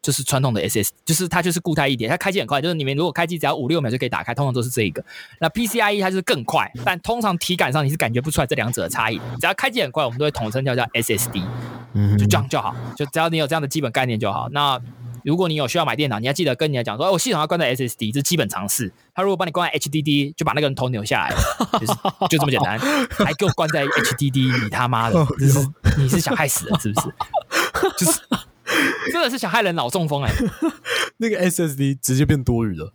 [0.00, 5.04] 就是传统的 SSD，就是它就是固态一点，它开机很快，就是你们如果开机只要五六秒就可以打开，通常都是这一个。
[5.40, 9.20] 那 PCIe 它就是更快，但通常体感上你是感觉不出来这两者的差异。
[9.40, 11.42] 只要开机很快，我们都会统称叫叫 SSD，
[11.94, 14.48] 嗯，就这样就好，就只要你有这样的基本概念就好。
[14.52, 14.80] 那
[15.28, 18.90] 如果你有需要买电脑，你要记得跟人家讲说，哦，我系统要关在 SSD，这是基本常识。
[19.14, 21.36] 他如果帮你关在 HDD，就把那个人头扭下来，
[21.78, 21.92] 就是
[22.30, 22.78] 就这么简单。
[23.10, 25.68] 还给我关在 HDD，你他妈的，是
[25.98, 27.14] 你是想害死人是不是？
[27.98, 28.20] 就是
[29.12, 30.32] 真的是想害人脑中风哎！
[31.18, 32.90] 那个 SSD 直接变多余了，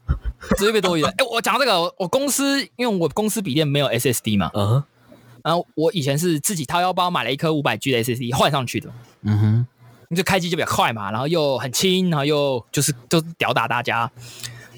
[0.57, 1.09] 直接变多余了。
[1.09, 4.83] 哎，我讲这个，我公司因为我公司笔电没有 SSD 嘛，嗯，
[5.43, 8.89] 然后我以前是自己掏腰包买了一颗五百 G 的 SSD 换上去的，
[9.21, 9.67] 嗯哼。
[10.15, 14.09] 就开机就比较快嘛，然后又很轻，然后又就是都吊打大家。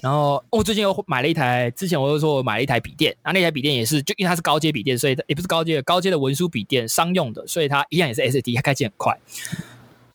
[0.01, 9.17] 然后我最近又买了一台，之前我又说我买了一台笔电，然后那台笔电也是，就因为它是高阶笔电，所以它也不是高阶的，高阶的文书笔电，商用的，所以它一样也是 SSD，它开机很快。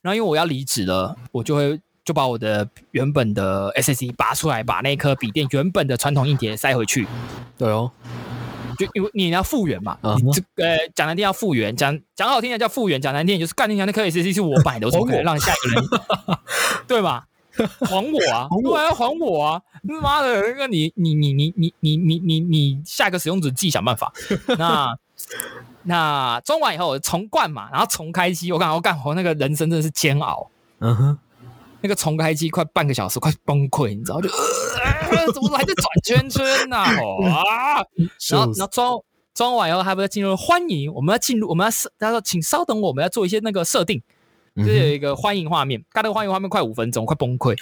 [0.03, 1.81] 然后因为我要离职了，我就会。
[2.03, 7.07] 就把我的原本的 SSD 拔出来，把那颗笔电原本的传统硬碟塞回去。
[7.57, 7.93] 对哦，
[8.87, 15.85] 就因为你要复原嘛，这呃讲难听要复原，讲讲好听的叫复原，讲难听就是干你娘那颗 SSD 是我买的，我怎么可以让下一个人？
[16.89, 17.27] 对吧？
[17.81, 18.49] 还我啊！
[18.65, 19.63] 我还要，还我啊！
[19.83, 24.13] 妈的，那个你你你你你你你你你下一个使用者自己想办法。
[24.57, 24.97] 那
[25.83, 30.49] 那装完以后重灌嘛，然后重开机，我感我干活那个人生真的是煎熬。
[30.79, 31.19] 嗯哼，
[31.83, 34.29] 那个重开机快半个小时，快崩溃，你知道就
[35.33, 36.77] 怎么还在转圈圈呢？
[36.77, 37.85] 啊！
[38.31, 39.01] 然后然后装
[39.35, 44.03] 装完以后，还不是进入欢迎，我们要进入，我们要设，他说请稍等，我们要做一些那个设定。
[44.57, 47.57] 就是有一个欢迎画面，看那个欢迎画面快五分钟，快崩溃。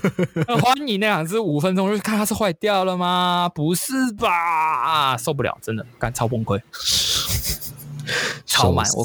[0.60, 3.50] 欢迎那两只五分钟，就看它是坏掉了吗？
[3.54, 5.16] 不是吧？
[5.16, 6.60] 受不了，真的，干超崩溃，
[8.44, 8.86] 超慢。
[8.94, 9.04] 我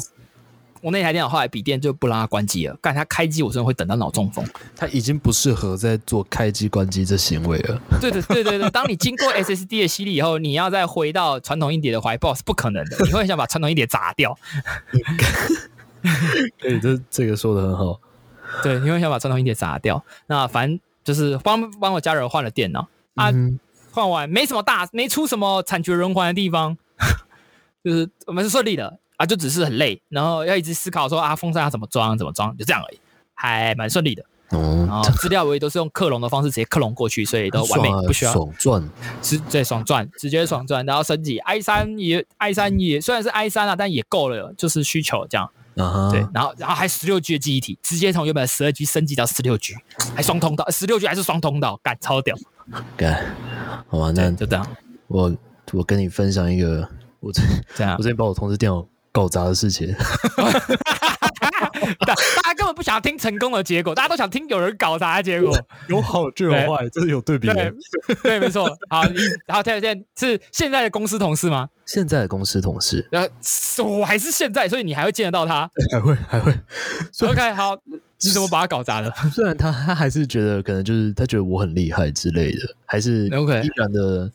[0.80, 4.44] 我那台电脑后来笔电就不让它关机了，干它开机我真的会等到脑中风。
[4.74, 7.80] 它已经不适合在做开机关机这行为了。
[8.00, 14.36] 对对对对对，当你经过 SSD 的洗礼以后，你要再回到传统硬碟的怀抱是不可能的， 你会想把传统硬碟砸掉。
[16.58, 18.00] 对，这这个说的很好。
[18.62, 20.02] 对，因为想把传统硬碟砸掉。
[20.26, 23.30] 那反正就是帮帮我家人换了电脑啊，
[23.92, 26.76] 换完没什么大，没出什么惨绝人寰的地方，
[27.84, 32.98] 就是我们是顺利的啊，就只是很累，然后要一直思考说啊，风扇要怎么装，怎么装，就这样而已，
[33.34, 34.24] 还蛮顺利的。
[34.48, 38.90] 哦，然后资料我也都是用克隆的方式直接克隆过去，所以都完美，不需要爽转，
[39.22, 45.50] 是对爽转，直接爽转，然后升级 i 三也 i 三也虽然是 i 三啊，但也够了，就是需求这样。
[46.10, 49.74] 对，然后然后还十六 G 的记忆体，直接从原本十二 G 升级到十六 G，
[50.16, 52.34] 还双通道，十六 G 还是双通道，干超屌，
[52.96, 53.34] 干，
[53.86, 54.66] 好吧，那就这样。
[55.06, 55.34] 我
[55.72, 56.88] 我跟你分享一个，
[57.20, 57.42] 我这
[57.76, 59.94] 这样，我这边把我同事电脑搞砸的事情。
[62.06, 65.56] 大家根本不想要听成功的结果，大家都想听有人搞砸的结果。
[65.88, 67.72] 有好就有坏，这是有对比的。
[68.22, 68.68] 对，没错。
[68.88, 69.02] 好，
[69.46, 71.68] 然后现在是现在的公司同事吗？
[71.86, 73.06] 现在的公司同事。
[73.12, 73.28] 呃，
[73.84, 75.68] 我还是现在，所以你还会见得到他？
[75.92, 76.52] 还会，还会。
[77.28, 77.76] OK，好，
[78.22, 79.12] 你怎么把他搞砸的？
[79.32, 84.30] 虽然他他还是觉得可能就是他觉得我很厉害之类的，还是 OK 依然的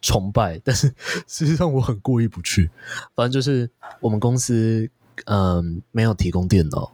[0.00, 0.92] 崇拜，但是
[1.26, 2.70] 实际上我很过意不去。
[3.14, 3.68] 反正就是
[4.00, 4.88] 我们公司
[5.26, 6.90] 嗯没有提供电脑。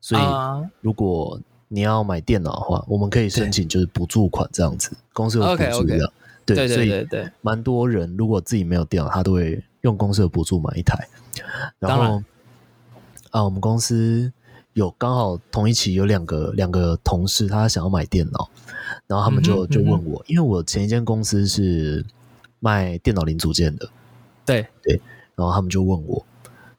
[0.00, 0.22] 所以，
[0.80, 6.12] 如果你要买电脑的话，我们可以申请就是补助款这样子，公司有补助的。
[6.46, 7.06] 对，所以
[7.42, 11.08] 蛮多人如果自己没有电脑，他都会用公司的补助买一台。
[11.78, 12.22] 然后，
[13.30, 14.32] 啊，我们公司
[14.72, 18.48] 有刚好同一期有两个两个同事，他想要买电脑，
[19.06, 22.04] 然后他们就就问我，因为我前一间公司是
[22.60, 23.88] 卖电脑零组件的，
[24.44, 25.00] 对对，
[25.34, 26.26] 然后他们就问我，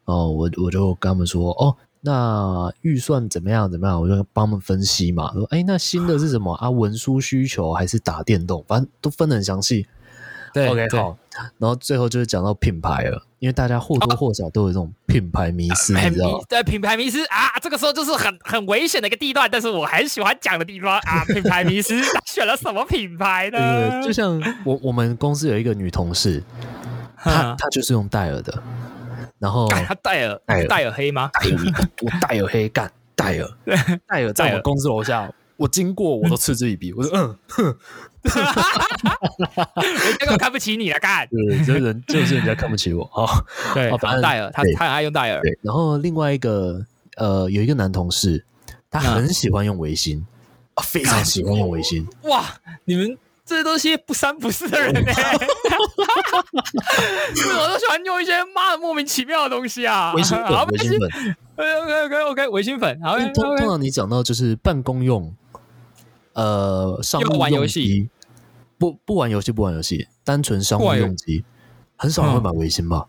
[0.05, 1.75] 哦，我我就跟他们说，哦。
[2.01, 3.69] 那预算怎么样？
[3.69, 4.01] 怎么样？
[4.01, 5.33] 我就帮他们分析嘛。
[5.33, 6.69] 说，哎，那新的是什么啊？
[6.69, 8.63] 文书需求还是打电动？
[8.69, 9.85] 反正都分的很详细。
[10.53, 11.17] 对，OK，好。
[11.57, 21.23] 然后最后就是讲到品牌了，因为大家或多或少都有这种品牌迷失，你知道对，品牌迷失啊，这个时候就是很很危险的一个地段，但是我很喜欢讲的地方啊。
[21.25, 24.01] 品牌迷失，选了什么品牌呢？
[24.03, 26.43] 就像我我们公司有一个女同事，
[27.17, 28.61] 她她就是用戴尔的。
[29.39, 30.37] 然后 她戴尔
[30.67, 31.29] 戴尔黑吗？
[31.33, 31.57] 戴尔，
[32.01, 33.49] 我戴尔黑干戴尔，
[34.05, 36.93] 戴尔在我公司楼下，我经过我都嗤之以鼻。
[36.93, 37.63] 我说嗯，哼，
[38.23, 41.27] 人家都看不起你了，干。
[41.27, 43.27] 对，这人就是人家看不起我哦。
[43.75, 45.41] 对，反正戴尔，他他很爱用戴尔。
[45.61, 46.85] 然后另外一个
[47.17, 48.45] 呃，有一个男同事，
[48.89, 50.25] 他很喜欢用维新，
[50.81, 52.07] 非常喜欢用维新。
[52.23, 52.45] 哇，
[52.85, 53.17] 你们。
[53.45, 55.07] 这些都是些不三不四的人呢，为
[57.35, 60.13] 什么都喜欢用一些妈的莫名其妙的东西啊？
[60.13, 61.09] 维新粉，维新粉
[61.55, 63.01] ，OK OK OK，维新粉。
[63.01, 65.33] 好，通通常你讲到就是办公用，
[66.33, 68.09] 呃，商务玩游戏，
[68.77, 71.43] 不不玩游戏，不玩游戏，单纯商务用机，
[71.95, 73.07] 很少人会买维新吧？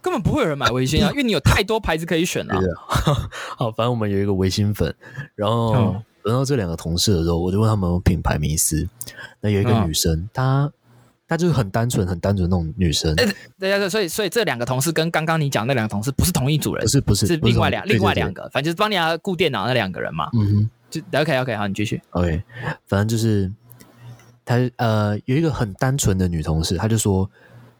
[0.00, 2.54] 根本不会有人买维新啊， 因为你有太多牌子可以选了。
[3.56, 4.94] 好，反正我们有一个维新粉，
[5.34, 5.96] 然后。
[6.24, 8.88] 轮到这两个同事的时候，我就问他们品牌迷思。
[9.40, 10.70] 那有一个女生，她
[11.26, 13.12] 她就是很单纯、很单纯那种女生。
[13.58, 20.30] 对呀，所以所以这两个同事跟刚刚你讲那两个同事不是同一组人，不是不是是另外两另外两个，反正就是帮你要顾电脑那两个人嘛。
[20.34, 22.00] 嗯哼，就 OK OK 好，你继续。
[22.10, 22.42] OK，
[22.86, 23.50] 反正就是
[24.44, 27.28] 他呃有一个很单纯的女同事，她就说：“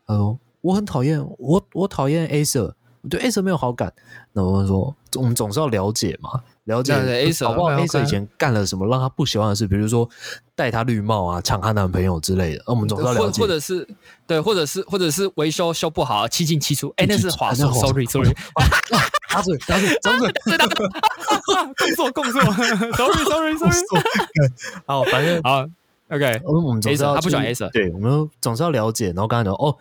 [0.07, 3.93] 呃，我很讨厌我我讨厌 A sir，我，对 A sir 没有好感。”
[4.33, 6.41] 那我们说，我们总是要了解嘛。
[6.65, 9.67] 了解 A 色，好不好？A 色以前干了什么让他不喜欢的事？
[9.67, 10.09] 比如说
[10.55, 12.63] 戴他绿帽啊，抢他男朋友之类的。
[12.67, 13.89] 我们总是要了解，或者是
[14.29, 16.95] 对，或者是或者是维修修不好，七进七出。
[16.99, 18.33] 哎，那是华硕，sorry sorry。
[19.33, 20.31] 打嘴打嘴张嘴，
[21.79, 22.41] 共 作共作，
[22.93, 23.77] sorry sorry sorry。
[24.85, 25.65] 好，反正好
[26.11, 26.41] ，OK。
[26.45, 29.07] 我们总是要他不喜欢 S，对，我们总是要了解。
[29.07, 29.75] 然后刚才讲哦，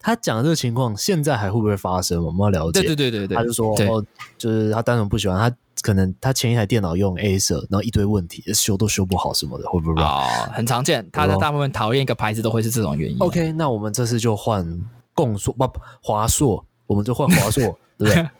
[0.00, 2.24] 他讲的这个情况现在还会不会发生？
[2.24, 2.80] 我们要了解。
[2.80, 3.36] 对对对对对。
[3.36, 4.04] 他就说哦，
[4.36, 10.02] 就是他单纯不喜欢他，可能他前一台电脑用 A 色，然后一堆问题，修都修不好什么的，会不会？
[10.02, 11.08] 哦，很常见。
[11.12, 13.16] 他的大部分讨厌一个牌子都会是这种原因。
[13.20, 14.66] OK，那我们这次就换
[15.14, 15.70] 共硕不
[16.02, 18.30] 华硕，我们就换华硕， 对不对？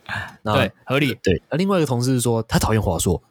[0.45, 1.15] 对，合理。
[1.23, 3.23] 对，那另外一个同事说他讨厌华硕，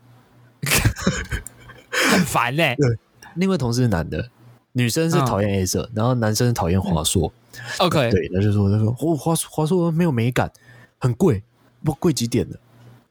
[2.12, 2.76] 很烦嘞。
[2.78, 2.98] 对，
[3.36, 4.30] 另外同事是男的，
[4.74, 7.32] 女生是讨厌 A 色，然后男生是讨厌华硕。
[7.80, 10.52] OK，对，那就说他说哦，华华硕没有美感，
[10.98, 11.44] 很贵，
[11.84, 12.60] 不贵几点的，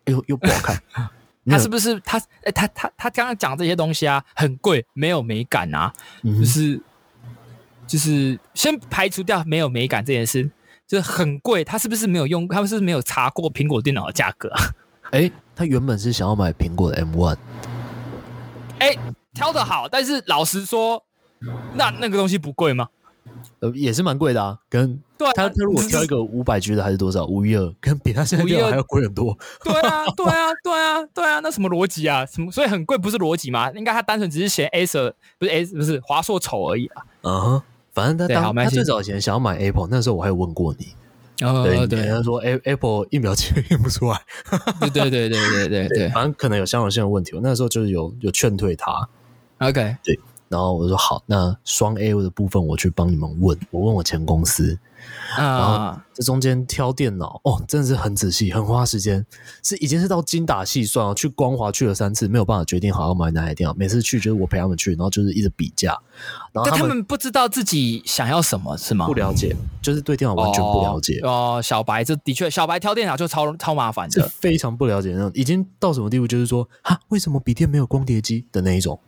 [0.05, 0.83] 又又不好看。
[1.47, 2.19] 他是不是他？
[2.43, 5.93] 哎，他他他刚刚讲这些东西啊，很贵，没有美感啊，
[6.23, 6.81] 就是
[7.87, 10.51] 就是先排除掉没有美感这件事，
[10.95, 11.64] 就是很贵。
[11.64, 12.47] 他是不是没有用？
[12.47, 14.62] 他们是不是没有查过苹果电脑的价格啊？
[15.11, 17.36] 哎，他原本是想要买苹果的 M One，
[18.78, 18.97] 哎，
[19.32, 21.05] 挑的好，但是老实说，
[21.74, 22.88] 那那个东西不贵吗？
[23.61, 29.36] 呃，也是蛮贵的啊，跟对他他如果挑一个五百 G 的还是多少五一二，跟比他现在电脑还要贵很多。
[29.62, 32.26] 对啊，对啊，对啊，对啊，那什么逻辑啊？
[32.26, 32.51] 什么？
[32.51, 33.70] 所以很贵不是逻辑吗？
[33.72, 37.03] 应该他单纯只是嫌 A 色不是 A 不是华硕丑而已啊。
[37.22, 37.62] 嗯，
[37.95, 40.88] 反正他当他最早以前想要买 Apple，那时候我还有问过你。
[41.40, 44.20] 哦，对对，他说 Apple 一秒钱 印不出来。
[44.92, 47.32] 对对对对对对对，反正可能有相容性的问题。
[47.34, 49.09] 我那时候就是有有劝退他。
[49.59, 50.18] OK，对。
[50.55, 54.79] 然后我说好，那双 A 的部分我去帮你们问，我问我前公司，
[55.37, 59.27] 然后这中间挑电脑哦，真的是很仔细，很花时间，
[59.65, 61.13] 是已经是到精打细算哦。
[61.13, 65.99] 去光华去了三次，没有办法决定好要买哪台电脑，每次去就是我陪他们去，然后就是一直比价，
[66.53, 69.07] 然后他们不知道自己想要什么是吗？
[69.07, 71.61] 不了解，就是对电脑完全不了解哦。
[71.61, 76.29] 小白这的确，小白挑电脑就超超麻烦的，非常不了解那种，已经到什么地步？
[76.29, 79.01] 就是说哈，为什么笔电没有光碟机的那一种？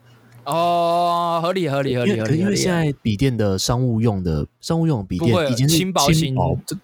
[0.47, 6.37] 哦，合理合理合理合理，因为现在笔电的商务用的商务用笔电已经轻薄型，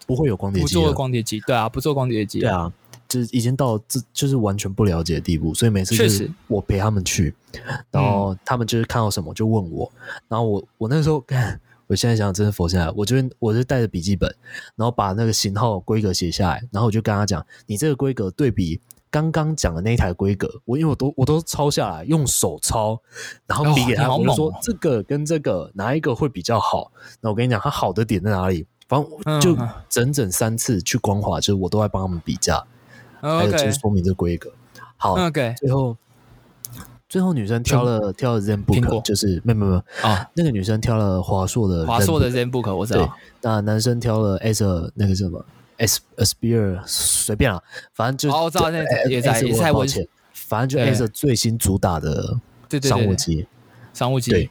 [0.06, 2.72] 不会有光碟机，不做光碟机，对啊，不做光碟机，对啊，
[3.08, 7.32] 就是已经到这就是完全不了解的地步，所以每次就是我陪他们去，
[7.90, 9.90] 然后他们就是看到什么就问我，
[10.28, 14.28] 然后我我那时候看， 我现在想想真的佛下来，我就我就带着笔记本，
[14.74, 18.80] 然后把那个型号规格写下来，然后我就跟他讲，你这个规格对比。
[19.12, 22.98] 刚刚讲的那一台规格，我因为我都我都抄下来，用手抄，
[23.46, 26.90] 然后比给他，我就说这个跟这个哪一个会比较好？
[27.20, 28.66] 那我跟你讲，它好的点在哪里？
[28.88, 29.56] 反正就
[29.88, 32.64] 整整三次去光华，就是我都在帮他们比价，
[33.20, 34.50] 还有就是说明这规格。
[34.96, 35.96] 好，OK，最后
[37.08, 43.14] 最后女生挑了挑了 ZenBook，就是没有没有啊，那个女生挑了华硕的华硕的 ZenBook，我知道。
[43.42, 45.44] 那男生挑了 Acer 那个什么
[45.78, 47.62] ？S Aspire 随便了，
[47.92, 52.38] 反正就哦，我知道那也在也在抱歉，反正就 S 最新主打的
[52.82, 53.46] 商务机，
[53.92, 54.50] 商务机对，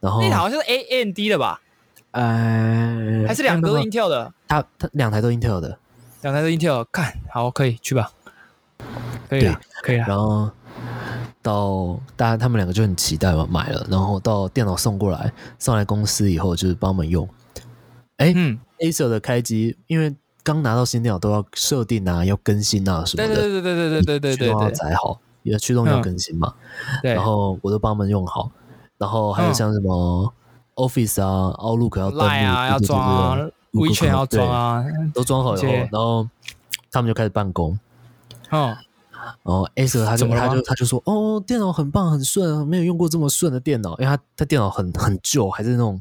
[0.00, 1.60] 然后那台好像是 A N D 的吧？
[2.12, 4.32] 呃，还是两个都 Intel 的？
[4.48, 5.78] 它它两台都 Intel 的，
[6.22, 8.10] 两台都 Intel，看好可以去吧？
[9.28, 10.06] 可以啊，可以啊。
[10.08, 10.50] 然后
[11.40, 17.28] 到大家他们两个就很期待嘛，买了，然后到电脑送过来，送来公司以后就是帮我们用。
[18.16, 20.12] 哎，嗯，Acer 的开机，因为
[20.42, 23.34] 刚拿到新电脑都要设定啊，要更新啊什么的。
[23.34, 26.54] 对对对对对对对对对，驱动要载好，也驱动要更新嘛。
[27.02, 27.14] 对。
[27.14, 28.50] 然后我都帮他们用好，
[28.98, 30.32] 然后还有像什么
[30.74, 33.36] Office 啊、Outlook 要登录啊，要装啊
[33.72, 34.84] ，WeChat 要装啊，
[35.14, 36.28] 都装好以后，然后
[36.90, 37.78] 他们就开始办公。
[38.50, 38.76] 哦。
[39.42, 46.00] 然后 A 社他就他就他就说哦，电脑很棒很顺，没有用过这么顺的电脑，因为他他电脑很很旧，还是那种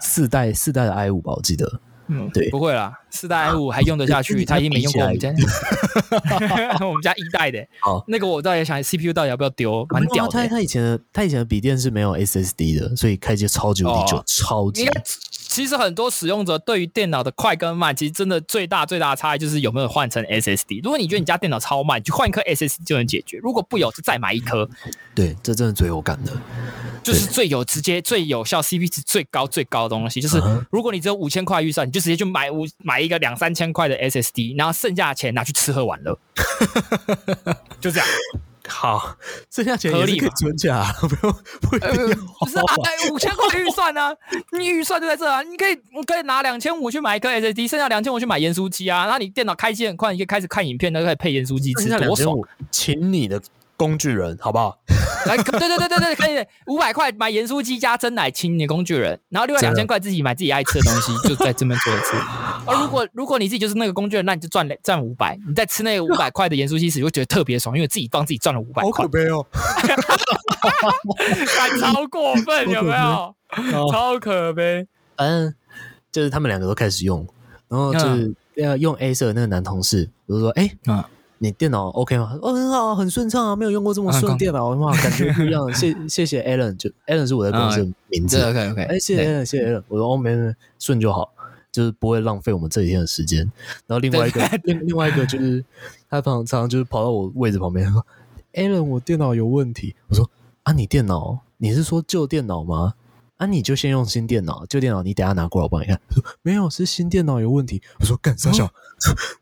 [0.00, 1.80] 四代四代的 i 五吧，我记得。
[2.08, 5.30] 嗯，对，不会啦，四代 i 五还用得下去，他已经没用过我们家
[6.86, 7.60] 我们家一代的。
[7.84, 10.32] 哦，那个我倒也想 CPU 到底要不要丢，蛮屌的。
[10.32, 14.88] 他他以前的他以前的笔电是没有 SSD 的，所以开机超级无敌久，超级。
[15.58, 20.80] 其实很多使用者对于电脑的快跟慢，其实真的最大最大的差异就是有没有换成 SSD。
[20.84, 24.70] 如果你觉得你家电脑超慢，就换一颗 SSD 就能解决；如果不有，就再买一颗。
[25.16, 26.30] 对，这真的最有感的。
[27.02, 30.20] 就是最有直接、最有效、CP 值最高、最高的东西。
[30.20, 30.40] 就是
[30.70, 36.16] 如果你只有五千块预算，你就直接去买五买一个两三千块的 SSD，然后剩下的钱拿去吃喝玩乐，
[37.80, 38.06] 就这样。
[38.68, 39.16] 好，
[39.50, 42.16] 剩下钱合理存起来，不用不用。
[42.40, 42.64] 不是啊，
[43.10, 44.14] 五千块预算呢？
[44.56, 49.04] 你预算就在这啊，你可以我可以拿两千五去买一颗 SSD，剩下两千五去买盐酥鸡啊。
[49.04, 52.36] 然后你电脑开机很快，你可以开始看影片，都可以配盐酥鸡吃，多爽！
[52.70, 53.40] 请你的。
[53.78, 54.78] 工具人，好不好？
[55.26, 62.16] 来，对对对对对，可以，五百块买盐酥鸡加真奶，请你工具人，然后另外两千块自己买自己爱吃的东西，就在这边做一次。
[62.66, 68.90] 而如果如果你自己就是那个工具人，那你就赚赚五百，你在吃那个五百块的盐酥鸡时，会觉得特别爽，因为自己帮自己赚了五百块。
[68.90, 69.44] 好可悲哦，
[71.80, 73.34] 超过分，有没有？
[73.90, 74.86] 超可悲。
[75.16, 75.54] 嗯，
[76.12, 77.26] 就是他们两个都开始用，
[77.68, 80.70] 然后就是要用 A 社那个男同事，我就说，哎，
[81.38, 82.38] 你电脑 OK 吗？
[82.42, 85.70] 哦，很好，很顺畅啊，没有用过这么顺电脑，哇，感觉不一样。
[85.74, 88.42] 谢谢谢 Alan，就 Alan 是我的公司名字。
[88.42, 89.82] OK OK，哎，谢谢 Alan，谢谢 Alan。
[89.88, 91.30] 我说哦，没没，顺就好，
[91.70, 93.40] 就是不会浪费我们这几天的时间。
[93.86, 95.64] 然后另外一个，另另外一个就是
[96.10, 98.04] 他常常就是跑到我位置旁边说
[98.54, 99.94] ，Alan，我电脑有问题。
[100.08, 100.28] 我说
[100.64, 102.94] 啊，你电脑，你是说旧电脑吗？
[103.36, 106.00] 啊，你就先用新电脑，旧电脑你等下拿过来我帮你看。
[106.10, 107.80] 说没有，是新电脑有问题。
[108.00, 108.64] 我说干啥小？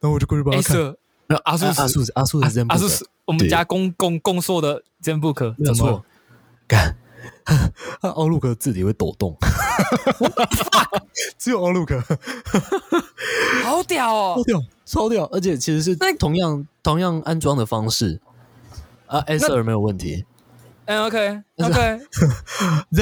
[0.01, 0.95] 然后我就过去帮他看。
[1.45, 6.05] 阿叔阿叔阿叔的 ZenBook，阿叔是我们家公公公说的 ZenBook，没错。
[6.69, 6.97] 干，
[8.03, 9.37] 那 Outlook 字体会抖动，
[11.39, 12.01] 只有 Outlook，
[13.65, 15.25] 好屌哦，超屌，超屌！
[15.27, 18.21] 而且其实是同样同样安装的方式
[19.07, 20.25] 啊，S 二没有问题。
[20.87, 22.01] 嗯，OK OK。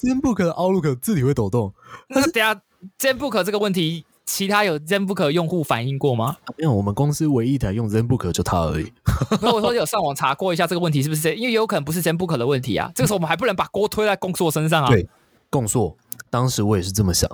[0.00, 1.74] ZenBook 的 Outlook 字体会抖动，
[2.08, 2.60] 那等下
[2.98, 4.06] ZenBook 这个问题。
[4.26, 6.36] 其他有 ZenBook 用户反映过吗？
[6.58, 8.92] 没有，我们公司唯一一台用 ZenBook 就它而已。
[9.40, 11.34] 那我说有上网查过一下这个问题是不是？
[11.34, 12.90] 因为有可能不是 ZenBook 的问题啊。
[12.94, 14.90] 这个时候我们还不能把锅推在共硕身上啊。
[14.90, 15.08] 对，
[15.48, 15.96] 共硕，
[16.28, 17.30] 当时我也是这么想，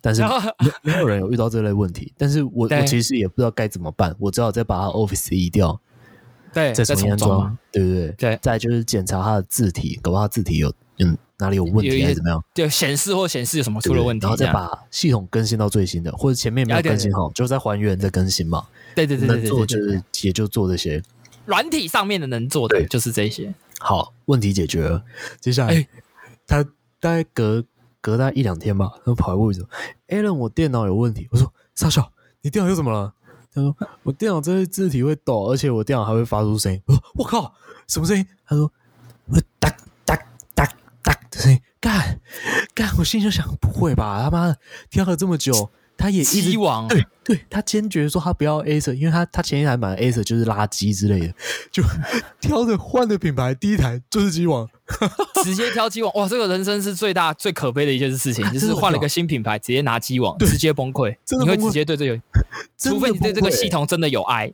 [0.00, 0.22] 但是
[0.82, 2.12] 没有人有遇到这类问题。
[2.18, 5.80] 但是我 我其实也不知道该怎么办，我只好再把它 Office 移掉，
[6.52, 8.12] 对，再重新安装，对不对？
[8.18, 11.16] 对，再就是检查它的字体，搞不好字体有嗯。
[11.36, 12.42] 哪里有问题还是怎么样？
[12.54, 18.64] 对显示或显示有什么出了问题，然后再把系统更新到最新的，或者前面没有更新好，就再还原再更新嘛。
[18.94, 21.02] 对对对对对，能做就是也就做这些。
[21.44, 23.52] 软体上面的能做的就是这些。
[23.80, 25.02] 好，问题解决了。
[25.40, 25.88] 接下来
[26.46, 26.62] 他
[27.00, 27.64] 大概隔
[28.00, 29.68] 隔大概一两天吧，他跑来问我说
[30.06, 33.12] ：“Allen，我电脑有问题。”我说：“傻笑，你电脑又怎么了？”
[33.52, 37.52] 他说：“我电脑这些字体会抖，而且我电脑还会发出声音。”我说：“我靠，
[37.88, 38.70] 什么声音？”他说
[39.26, 39.68] ：“我哒。”
[41.80, 42.18] 干
[42.74, 44.20] 干，我心里就想，不会吧？
[44.22, 44.56] 他妈的，
[44.90, 46.52] 挑了这么久，他也一直
[46.88, 51.34] 对对，他坚决说他不要 A 色，因为他他前一台买 A 色就是垃圾之类的，
[51.70, 51.82] 就
[52.40, 54.68] 挑着换的品牌，第一台就是机网，
[55.44, 62.20] 直接挑机网，哇，这个人生是最大最可悲的一件事情， 就是换了一个新品牌，直接拿机网，直接崩溃，你会直接对这个，
[62.76, 64.52] 除非你对这个系统真的有爱。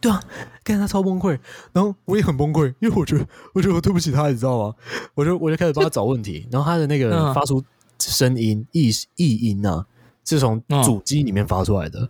[0.00, 0.22] 对啊，
[0.62, 1.38] 看他超崩溃，
[1.72, 4.74] 然后我也很崩溃，因为我觉得，我觉得我对不起他，你知道吗？
[5.14, 7.62] 我就我就开始帮他找问题，然后他的那个发出
[7.98, 9.84] 声音异异音啊，
[10.24, 12.08] 是从主机里面发出来的。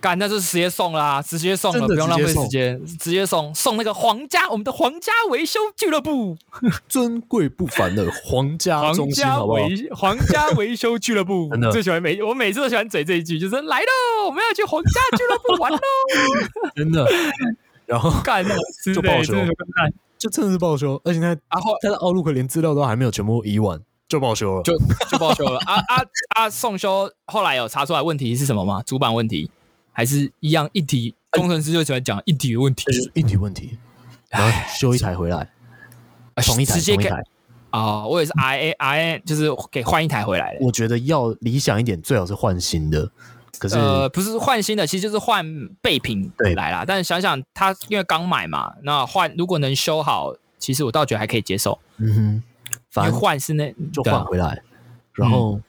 [0.00, 6.36] 干，那就直接送啦，直接送了，不用浪费时间，直接送送那个皇家，我们的皇家维修俱乐部，
[6.88, 9.60] 尊贵不凡的皇家中心，好不好？
[9.96, 15.78] 皇家维修俱乐部， 真的最喜欢每我每次都喜欢嘴这一句，就是来喽，我们要去皇家俱乐部玩喽，
[16.76, 17.06] 真的。
[17.86, 18.44] 然后干
[18.94, 19.34] 就报修，
[20.18, 24.76] 就真的是报修，而且他然后他的奥路克连资料都还没有全部移完，就报修了，就
[25.10, 25.58] 就报修了。
[25.60, 26.04] 啊啊
[26.36, 26.50] 啊！
[26.50, 28.82] 送修后来有查出来问题是什么吗？
[28.86, 29.50] 主板问题。
[29.98, 32.84] 还是一样，一体工程师就喜欢讲一体问题，
[33.14, 33.76] 一体问题，
[34.30, 35.50] 然后修一台回来，
[36.36, 37.20] 同一台，同一台
[37.70, 38.06] 啊！
[38.06, 40.64] 我也是 I A I A，就是给换一台回来的。
[40.64, 43.10] 我觉得要理想一点，最好是换新的。
[43.58, 45.44] 可是呃，不是换新的，其实就是换
[45.82, 46.84] 备品回来啦。
[46.86, 51.76] 但是想想他因为刚买嘛，那换如果能修好，其实我倒觉得还可以接受。
[51.96, 52.42] 嗯哼，
[52.92, 54.62] 反正换是那就换回来，
[55.14, 55.60] 然后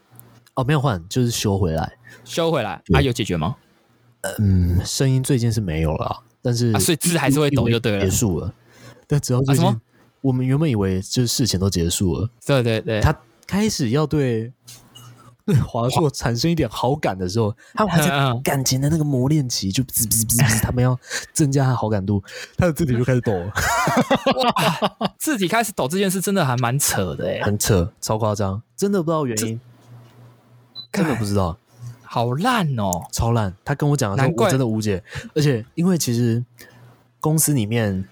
[0.54, 3.56] 哦没有换，就是修回来，修回来，啊有解决吗？
[4.40, 8.54] 嗯，声音最近是没有了，但是所以字还是会抖就对了，结束了。
[9.08, 9.82] 但只要最近，
[10.22, 13.18] 我们原本以为就是事情都结束了，对对对，他
[13.48, 14.52] 开始要对
[15.46, 21.00] 对 华硕产生一点好感的时候， 他们还在感情的那个磨练期，就滋滋滋滋， 他们要
[21.34, 22.22] 增加他好感度，
[22.58, 23.54] 他的字体就开始抖了。
[25.18, 29.60] 字体开始抖这件事真的还蛮扯的哎，很扯，超夸张，真的不知道原因，
[30.92, 31.58] 根本不知道。
[32.12, 33.54] 好烂哦，超烂！
[33.64, 35.04] 他跟我讲的时候，我真的无解。
[35.36, 36.44] 而且，因为其实
[37.20, 38.04] 公司里面，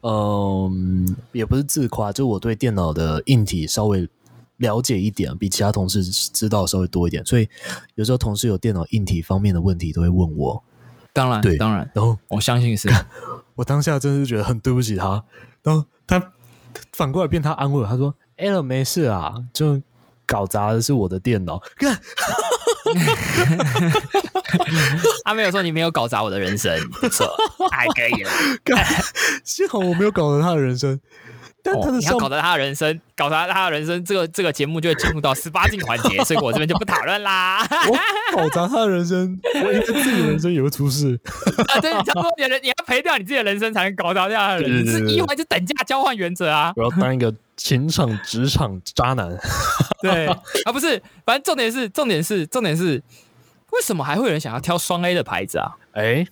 [0.00, 4.08] 嗯，也不是自夸，就我对电脑的硬体稍微
[4.56, 7.22] 了解一点，比其他同事知道稍微多一点。
[7.26, 7.46] 所以
[7.94, 10.64] 有时候同事有电脑硬体方面的问题，都会问我。
[11.12, 11.90] 当然，对，当然。
[11.92, 12.88] 然后我相信是，
[13.54, 15.22] 我当下真的是觉得很对不起他。
[15.62, 16.32] 然后他
[16.94, 19.82] 反过来变他安慰我，他说：“L 没事啊，就
[20.24, 22.00] 搞砸的是我的电脑。”看。
[25.24, 27.26] 他没有说你没有搞砸我的人生，不错，
[27.70, 28.30] 还可以了。
[29.44, 31.00] 幸好我没有搞砸他的人生。
[31.64, 37.64] 但他的你要搞砸他的人生，搞砸他的人生，这个这个节目就会进入到十八禁环节，所以我这边就不讨论啦。
[37.88, 41.16] 我搞砸他的人生，我应该自己的人生也会出事。
[41.72, 45.06] 啊，对，差不多，你的你要赔掉你自己的人生，才能搞砸他的人生。
[45.06, 46.72] 是一环是等价交换原则啊。
[46.74, 49.38] 我要当一个情场职场渣男。
[50.02, 53.00] 对啊，不是，反正重点是，重点是，重点是，
[53.70, 55.76] 为什么还会有人想要挑双 A 的牌子啊？
[55.92, 56.26] 哎，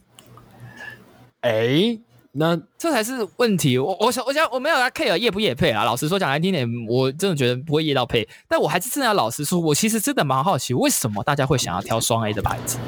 [1.43, 1.99] 哎。
[2.33, 3.77] 那这才是问题。
[3.77, 5.85] 我我想我想我没有来 care 业不业配啊。
[5.85, 8.29] 老实说讲来听点，我真的觉得不会业到配。
[8.49, 12.79] 但我还是真的要老实说，我其实真的蛮好奇，为什么大家会想要挑双 A 的牌子？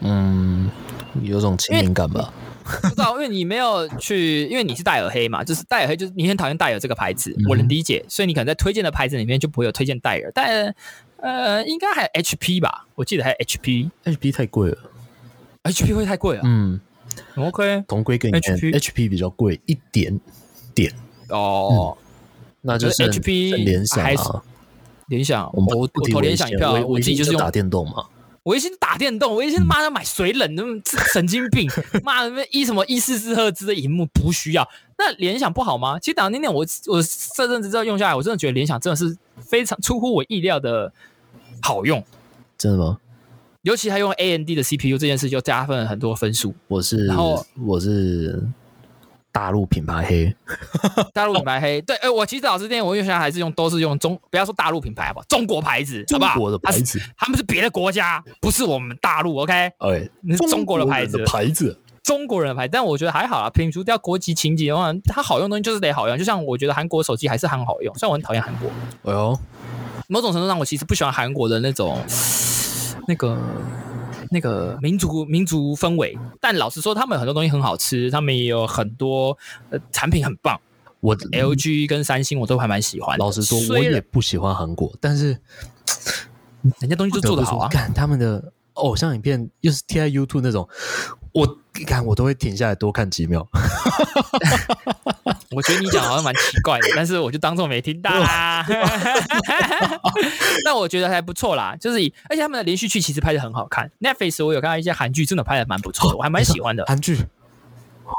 [0.00, 0.70] 嗯，
[1.22, 2.32] 有种亲民感吧？
[2.82, 8.04] 不知道，因为你没有去，因为你是戴尔黑嘛，就是戴尔黑，就是你很讨厌戴尔这个牌子，我能理解。
[8.06, 10.30] 所以你可能在推荐的牌子里面就不会有推荐戴尔。
[10.34, 10.74] 但
[11.16, 12.86] 呃，应该还有 HP 吧？
[12.94, 14.78] 我记得还有 HP，HP 太贵了
[15.64, 16.42] ，HP 会太贵了。
[16.44, 16.78] 嗯。
[17.36, 20.18] OK，同规格 HP 比较贵一点
[20.74, 20.92] 点。
[21.28, 21.96] 哦，
[22.60, 24.42] 那就是 HP 联想啊，
[25.08, 28.06] 联想，我我投联想一票，我自己就是用打电动嘛，
[28.42, 30.80] 我一心打电动，我一心妈的买水冷，那么
[31.12, 31.70] 神经病，
[32.02, 35.98] 妈的一什么一四四赫兹的荧幕不需要，那联想不好吗？
[35.98, 37.02] 其实打电动我我
[37.34, 40.92] 这阵子这样用下来，我真的觉得联想真的是非常出乎我意料的
[41.62, 42.04] 好用，
[42.58, 42.98] 真的吗？
[43.62, 46.54] 尤其他用 A N D 的 C P U 这件事就加分了很多分数。
[46.66, 48.42] 我是，然后我是
[49.30, 50.34] 大陆品牌黑，
[51.12, 51.82] 大陆品牌黑。
[51.82, 55.26] 对，哎，我其实老实讲，我用现在还是用，都是用中，不要说大陆品牌好不好？
[55.28, 56.32] 中国牌子，好不好？
[56.34, 59.36] 中国的牌子，他们是别的国家，不是我们大陆。
[59.40, 62.66] OK，哎，那是中国的牌子，牌子，中国人的牌。
[62.66, 66.16] 但我觉得还好啊，摒除掉国籍情节的话，它好用东西就是得好用。
[66.16, 68.70] 就像我觉得韩国手机还是很好用，虽然我很讨厌韩国。
[69.02, 69.38] 哎呦，
[70.08, 71.98] 某种程度上，我其实不喜欢韩国的那种
[73.06, 73.38] 那个。
[74.32, 79.36] 那个民族民族氛围，但老实说，他们很多东西很好吃，他们也有很多
[79.70, 80.60] 呃产品很棒。
[81.00, 83.18] 我 LG 跟三星我都还蛮喜欢。
[83.18, 85.36] 老实说，我也不喜欢韩国，但是
[86.78, 87.68] 人家东西就做的好啊。
[87.68, 90.68] 看他们的偶像影片，又是 T I YouTube 那种，
[91.32, 93.48] 我看我都会停下来多看几秒。
[95.54, 98.64] 我觉得你讲好像蛮奇怪的，但是我就当做没听到啦。
[100.64, 103.90] 那我觉得还不错啦，就是以而且他们的连续剧其实拍的很好看。
[104.00, 106.84] Netflix 我有看到一些韩剧，真的拍的蛮不错的，我还蛮喜欢的。
[106.86, 107.16] 韩剧？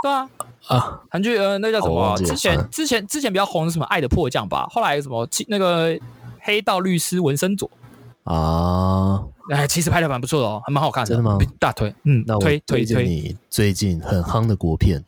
[0.03, 0.29] 对啊，
[0.67, 2.17] 啊，韩剧呃，那叫什么？
[2.17, 5.93] 之前之前之前比较红的什么《爱的迫降》吧，后来什么那个
[6.41, 7.69] 《黑道律师文森佐》
[8.33, 11.09] 啊，哎，其实拍的蛮不错的哦，还蛮好看的。
[11.09, 11.37] 真的吗？
[11.59, 15.03] 大推，嗯，那我推推推你最近很夯的国片，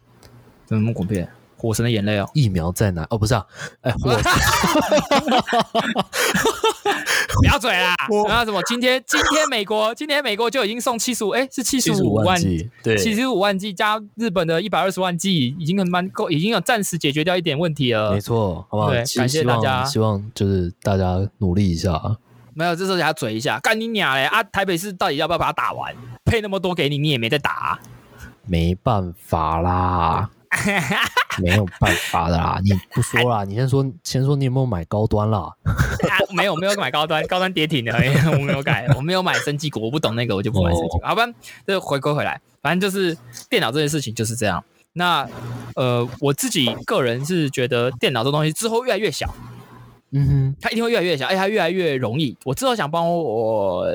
[0.69, 1.27] 什么国片？
[1.63, 3.07] 火神的眼泪哦，疫苗在哪？
[3.09, 3.45] 哦，不是啊，
[3.79, 4.11] 哎， 火，
[7.39, 7.95] 不要嘴啦！
[8.27, 8.61] 然后什么？
[8.67, 18.11] 今天今天美国今天美国就已经送七十五，哎，是七十五万剂，对，七十五万剂加日本的一百二十万剂，已经很蛮够，已经有暂时解决掉一点问题了。
[18.11, 18.89] 没错，好不好？
[18.89, 22.17] 对，感谢大家，希望就是大家努力一下啊。
[22.53, 24.25] 没有，这时候给他嘴一下，干你娘嘞！
[24.25, 25.95] 啊，台北市到底要不要把它打完？
[26.25, 27.79] 配那么多给你，你也没得打，
[28.45, 30.29] 没办法啦。
[31.41, 35.51] 没有办法的啦，你不说啦，你先说，先说你有没有买高端啦？
[36.31, 37.91] 没有，没有买高端，高端跌停的，
[38.31, 41.01] 我没有改，我没有买升级股，我不懂那个，我就不买升级股。
[41.03, 41.25] 好吧，
[41.65, 43.17] 就回归回来，反正就是
[43.49, 44.63] 电脑这件事情就是这样。
[44.93, 45.27] 那
[45.75, 49.33] 呃，我自己个人是觉得电脑这东西之后越来越小，
[50.11, 52.37] 嗯哼，它一定会越来越小，而且它越来越容易。
[52.43, 53.87] 我之后想帮我，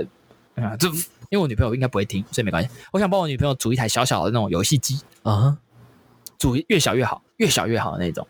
[0.56, 0.88] 啊，这
[1.30, 2.68] 因为我女朋友应该不会听，所以没关系。
[2.90, 5.56] 我想帮我女朋友组一台小小的那种游戏机啊。
[6.38, 8.26] 组越小越好，越小越好的那种，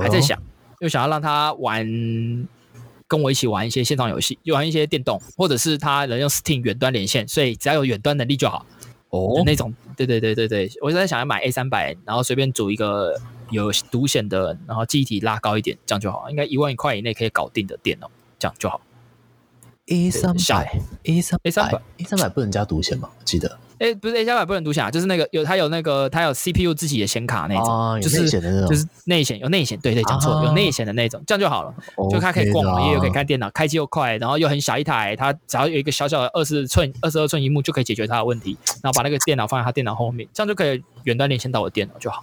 [0.00, 0.40] 还在想，
[0.80, 1.86] 又想要让他玩，
[3.08, 8.64] 跟我一起玩一些线上游戏，玩一些电动，或者是他能用 Steam 远端连线，所以只要有远端能力就好。
[9.08, 13.20] 哦，那种，对对对对对，我在想要买 A 三百，然后随便组一个
[13.50, 18.80] 有独显的，然后记忆体拉高一点，这样就好，应该一万块以内可以搞定的电脑，这样就好。
[19.86, 23.10] A 三百，A 三 A 三百，A 三百不能加独显吗？
[23.24, 23.58] 记得。
[23.80, 31.74] 哎，不是 A 加百不能独享，就是那个有它有那个它有 CPU 自己的显卡那种，就是就是内显有内显，对对，讲错了，有内显的那种，这样就好了。
[32.10, 38.54] 就它可以逛网页，又可以看电脑，开机又快，然后又很小一台，它只要有一个小小的二十寸二十二寸荧幕就可以解决它的问题。
[38.82, 42.22] 然后把那个电脑放在它电脑后面，这样就可以远端连线到我的电脑就好。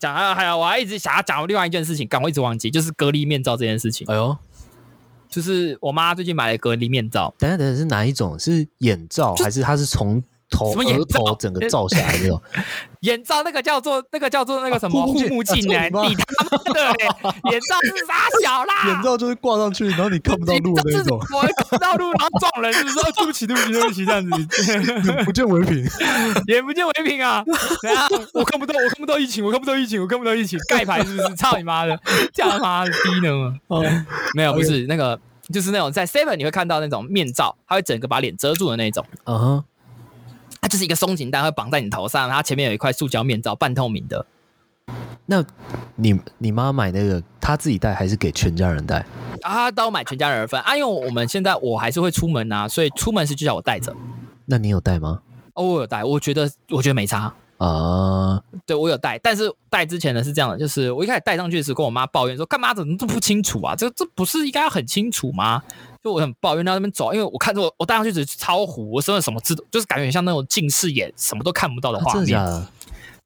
[0.00, 4.04] 讲啊，还有我还一直想要讲另外一件事情，刚我一直忘记，就是隔离面罩这件事情。
[4.10, 4.36] 哎呦，
[5.28, 8.36] 就是我妈最近买了隔离面罩，等下等下是哪一种？
[8.36, 10.20] 是眼罩还是它是从？
[10.50, 12.40] 头什么眼罩整个罩下来那种。
[13.02, 15.84] 眼罩那个叫做那个叫做那个什么护目镜呢？
[16.08, 16.80] 你他妈的
[17.52, 18.88] 眼罩是傻小啦！
[18.88, 21.16] 眼罩就是挂上去，然后你看不到路的那种。
[21.16, 22.96] 我看不到路，然后撞人，是不是？
[23.14, 24.22] 对不起，对不起，对不起，这样
[25.02, 25.86] 子， 不见为凭，
[26.48, 27.44] 眼不见为凭啊！
[28.34, 31.34] 我看不到，我看不到疫情，我看不到疫情，我看不到疫情，盖牌是不是？
[31.36, 31.96] 操你妈的，
[32.34, 33.54] 这样他妈的低能啊！
[33.68, 33.84] 哦，
[34.34, 35.18] 没有，不是那个，
[35.52, 39.04] 就是那种在 Seven 你会看到那种面罩，它会整个把脸遮住的那种。
[39.24, 39.64] 嗯哼。
[40.60, 44.26] 它就是一个松紧带，会绑在你头上，它前面有一块塑胶面罩，半透明的。
[45.26, 45.44] 那
[45.96, 49.04] 你你妈买那个，她自己戴还是给全家人戴？
[49.42, 53.94] 啊，都买全家人份啊，因为我们现在我还是会出门啊，所以出门时就叫我带着。
[54.46, 55.20] 那你有带吗？
[55.54, 58.42] 哦，我有带，我觉得我觉得没差啊。
[58.64, 63.74] 对我有带，但是带之前呢是这样的，就是我一开始戴上去的时候，跟我妈抱怨说：“干嘛怎么这么不清楚啊？
[63.76, 65.62] 这这不是应该要很清楚吗？”
[66.08, 72.66] 就我很抱怨到那边走，因为我看着我我戴上去只是超糊，我真的什么字就是感觉像那种近视眼，什么都看不到的画面。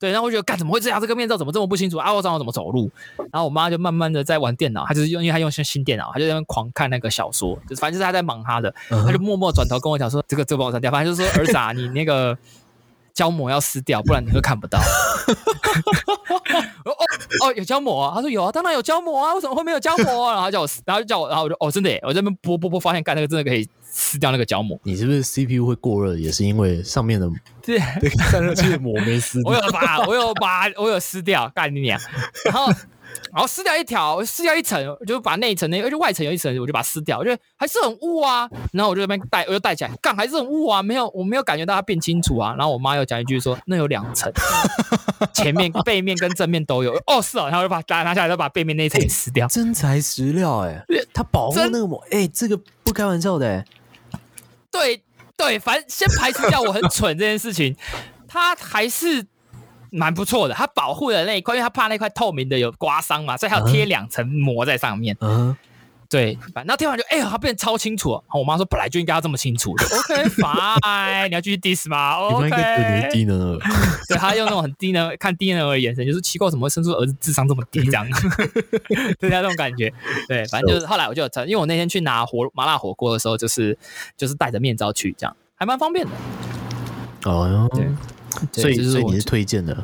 [0.00, 1.00] 对，然后我觉得干怎么会这样？
[1.00, 2.12] 这个面罩怎么这么不清楚啊？
[2.12, 2.90] 我知道我怎么走路。
[3.30, 12.36] 然后我妈就慢慢的在玩电脑，她就是用，因为她用新新电脑，她就在那边狂看那个小说，就是反正就是她在忙她的，她就默默转头跟我讲说：“这个这帮我删掉。”反正就是说儿子啊，你那个。
[13.14, 14.78] 胶膜要撕掉，不然你会看不到。
[16.84, 16.92] 哦
[17.44, 18.12] 哦，有胶膜啊？
[18.14, 20.34] 他说有啊，当然有胶膜啊，为什么会没有胶膜啊？
[20.34, 24.78] 然后叫我撕，然后就叫我，然后我就哦，真的耶，我这边剥剥剥，发现干那个真的可以撕掉那个胶膜。
[24.84, 27.28] 你是不是 CPU 会过热，也是因为上面的
[27.62, 27.78] 对
[28.30, 29.40] 散热器的膜没撕？
[29.46, 32.00] 我有把，我有把，我有撕掉，干你娘！
[32.44, 32.72] 然后。
[33.32, 37.18] 然后撕掉一条，撕掉一层，我就把那一层那，而且外层有一层，我就把它撕掉。
[37.18, 38.48] 我觉得还是很雾啊。
[38.72, 42.54] 然后我就那边戴，我就戴起来，干还是很雾啊，没有，我没有感觉到它变清楚啊。
[42.58, 44.30] 然后我妈又讲一句说，那有两层，
[45.32, 46.92] 前面、 背面跟正面都有。
[47.06, 49.46] 哦，是哦，然后就把拿拿下来，再把背面那一层撕掉。
[49.46, 50.84] 真材实料哎，
[51.14, 53.64] 它保护那个膜，哎，这个不开玩笑的。
[54.70, 55.02] 对
[55.36, 57.74] 对，反正先排除掉我很蠢这件事情，
[58.28, 59.26] 它还是。
[59.92, 65.16] 蛮不错的，它保护的那一块，因为它怕那块透明的有刮伤嘛，所以它要贴两层膜在上面。
[65.20, 65.54] 嗯，
[66.08, 68.22] 对，然后贴完就，哎呀，它变超清楚。
[68.32, 69.84] 我妈说本来就应该要这么清楚的。
[69.84, 73.58] OK，fine， 你要继续 diss 吗？OK，低能儿。
[74.08, 78.06] 对他用那种很低能看低能儿的眼神，就是奇怪怎么会生出儿子智商这么低这样，
[79.20, 79.92] 对他那种感觉。
[80.26, 83.78] 对，反正就是后来我就因为我那天去拿火麻辣火锅的时候，就是
[84.16, 86.12] 就是戴着面罩去，这样还蛮方便的。
[87.24, 87.86] 哦哟，对。
[88.52, 89.76] 所以，所以你是推荐的？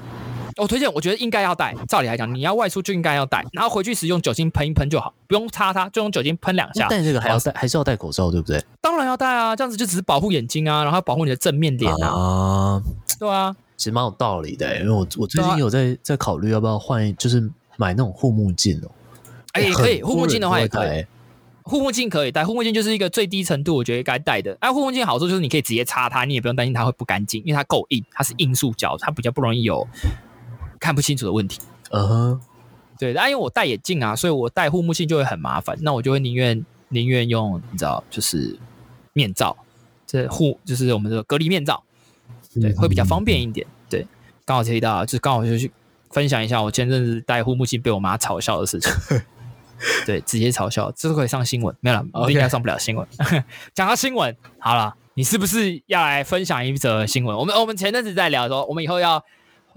[0.56, 1.72] 我推荐，我觉得应该要戴。
[1.86, 6.88] 照理来讲，你要外出就应该要戴，然后回去时用酒精喷一喷就好，不用擦它，就用酒精喷两下。
[6.88, 8.60] 戴这个还要戴，还是要戴口罩，对不对？
[8.80, 12.82] 当然要戴啊，这样子就只是保护眼睛啊，然后保护你的正面脸啊。
[13.20, 17.40] 对啊，其实蛮有道理的，因为我我最近有在在考虑要不要换，就是
[17.76, 18.90] 买那种护目镜哦。
[19.52, 21.06] 哎，可以，护目镜的话也可以。
[21.68, 24.56] 护目镜可以戴，护目镜就是一个最低程度，我觉得该戴的。
[24.60, 29.86] 哎，护目镜好处就是你可以直接擦它，你也不用担心它会不干净，因为它够硬，它是硬塑胶，它比较不容易有
[30.80, 31.60] 看不清楚的问题。
[31.90, 32.40] 嗯哼，
[32.98, 33.12] 对。
[33.12, 38.58] 但因为我戴眼镜啊，所以我戴护目镜就会很麻烦，那我就会宁愿宁愿用你知道，就是
[39.12, 39.54] 面罩，
[40.06, 41.84] 这护就是我们的隔离面罩，
[42.54, 43.66] 对，会比较方便一点。
[43.90, 44.06] 对，
[44.46, 45.70] 刚好提到，就是刚好就去
[46.10, 48.90] 分享一下我前阵子戴护目镜被我妈嘲笑的事情。
[50.06, 53.06] 对，直接嘲笑，这都可以上新闻，没有了，应该上不了新闻。
[53.74, 57.36] 讲到新闻，好了，你是不是要来分享一则新闻？
[57.36, 59.22] 我们我们前阵子在聊说，我们以后要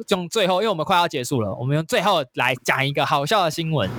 [0.09, 3.89] 用最后，因为我们快要结束了，我们用最后来讲一个好笑的新闻。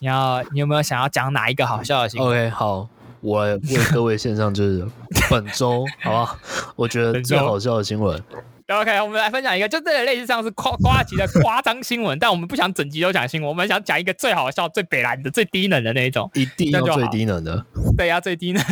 [0.00, 2.86] 你要，你有没有想要讲哪一个好笑的新闻？OK，好，
[3.22, 3.58] 我为
[3.92, 4.86] 各位线上就是
[5.30, 6.38] 本周， 好吧？
[6.76, 8.22] 我觉得最好笑的新闻。
[8.68, 17.64] OK，我们来分享一个，就这个类似像是夸夸集的夸张新闻，但我们不想整集都讲新闻，我们想讲一个最好笑、最北蓝的、最低能的那一种，一定要最低能的。
[17.96, 18.62] 对呀，最低能。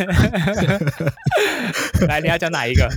[2.08, 2.90] 来，你要讲哪一个？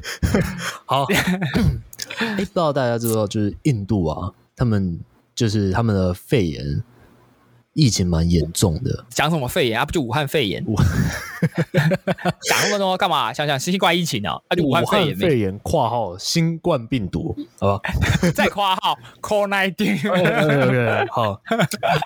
[0.86, 1.06] 好，
[2.18, 5.00] 哎，不知道大家知道，就是印度啊，他们
[5.36, 6.84] 就是他们的肺炎。
[7.78, 9.86] 疫情蛮严重的，讲什么肺炎啊？
[9.86, 10.66] 不就武汉肺炎？
[12.50, 13.32] 讲那么多干嘛？
[13.32, 14.34] 想想新冠疫情啊？
[14.48, 15.16] 啊，就武汉肺炎。
[15.16, 17.82] 肺炎（括号新冠病毒）好吧？
[18.34, 21.08] 再括号 COVID。
[21.12, 21.40] 好，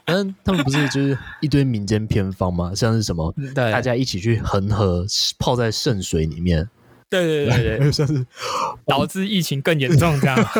[0.05, 5.05] 反正他们不是就是一堆民间偏方吗，像是什么，大家一起去恒河
[5.39, 6.69] 泡在圣水里面。
[7.11, 8.25] 对对对对，算是
[8.87, 10.35] 导致疫情更严重这样。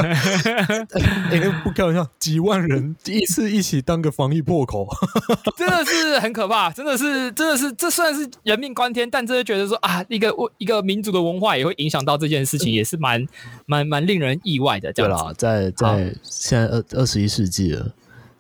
[1.31, 4.85] 哎，不开玩笑，几万人第 一次一起当个防疫破口，
[5.55, 13.25] 真的是很可怕，真的是真的是，这算是人命关天，但真的觉得说啊，一个一个民族的文化也会影响到这件事情，也是蛮
[13.65, 14.91] 蛮蛮令人意外的。
[14.91, 17.93] 对了，在在现在二二十一世纪了，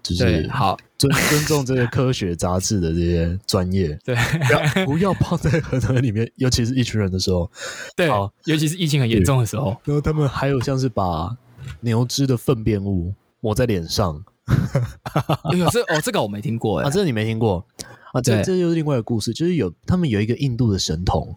[0.03, 0.77] 就是好。
[0.97, 7.49] 尊 尊重这些科学杂志的这些专业，对，不要不要泡在河河里面， 尤其是一群人的时候，
[7.95, 8.07] 对，
[8.45, 9.75] 尤其是疫情很严重的时候。
[9.83, 11.35] 然后他们还有像是把
[11.79, 14.23] 牛只的粪便物抹在脸上，
[15.57, 17.65] 有这哦，这个我没听过哎，啊，这你没听过？
[18.13, 18.21] 啊？
[18.21, 21.35] 这这就是另外一个故事，就是有他们有一个印度的神童，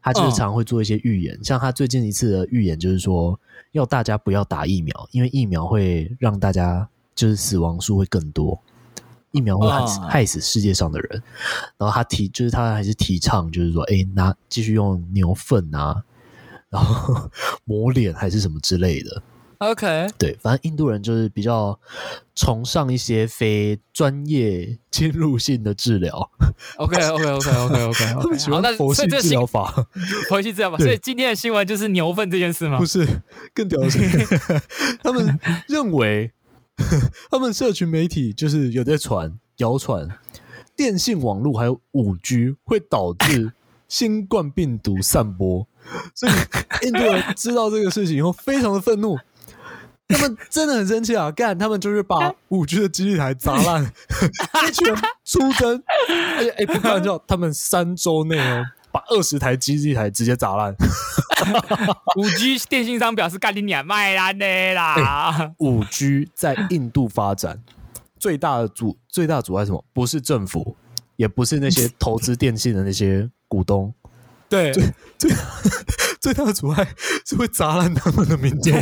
[0.00, 3.38] 他就是常会做一些预言，像他最近一次的预言就是说，
[3.72, 6.88] 要大家不要打疫苗，因为疫苗会让大家。
[7.16, 8.62] 就是死亡数会更多，
[9.32, 11.22] 疫苗会害死害死世界上的人。
[11.78, 16.04] 然后他提，就是他还是提倡，就是说，哎，拿继续用牛粪啊，
[16.68, 17.30] 然后
[17.64, 19.22] 抹脸还是什么之类的。
[19.58, 21.80] OK，对，反正印度人就是比较
[22.34, 26.30] 崇尚一些非专业侵入性的治疗。
[26.76, 29.72] OK，OK，OK，OK，OK， 他们喜欢 佛系治疗法，
[30.30, 30.76] 回去治疗法。
[30.76, 32.76] 所以今天的新闻就是牛粪这件事吗？
[32.76, 33.06] 不是，
[33.54, 33.98] 更屌的是，
[35.02, 36.30] 他们认为。
[37.30, 40.08] 他们社群媒体就是有在传谣传，
[40.76, 43.52] 电信网络还有五 G 会导致
[43.88, 45.66] 新冠病毒散播，
[46.14, 46.32] 所以
[46.86, 49.18] 印度人知道这个事情以后非常的愤怒，
[50.08, 51.30] 他们真的很生气啊！
[51.32, 53.84] 干，他们就是把五 G 的基地台砸烂，
[54.68, 54.94] 一群
[55.24, 55.82] 出征，
[56.36, 58.64] 而且哎不开玩笑，他们三周内哦
[58.96, 60.74] 把二十台机器台直接砸烂。
[62.16, 65.52] 五 G 电信商表示干你娘卖烂的啦！
[65.60, 67.62] 五 G 在印度发展
[68.18, 69.84] 最大的阻最大阻碍什么？
[69.92, 70.74] 不是政府，
[71.16, 73.92] 也不是那些投资电信的那些股东，
[74.48, 74.84] 对，最
[75.18, 75.30] 最
[76.18, 76.88] 最大的阻碍
[77.26, 78.72] 是会砸烂他们的民众，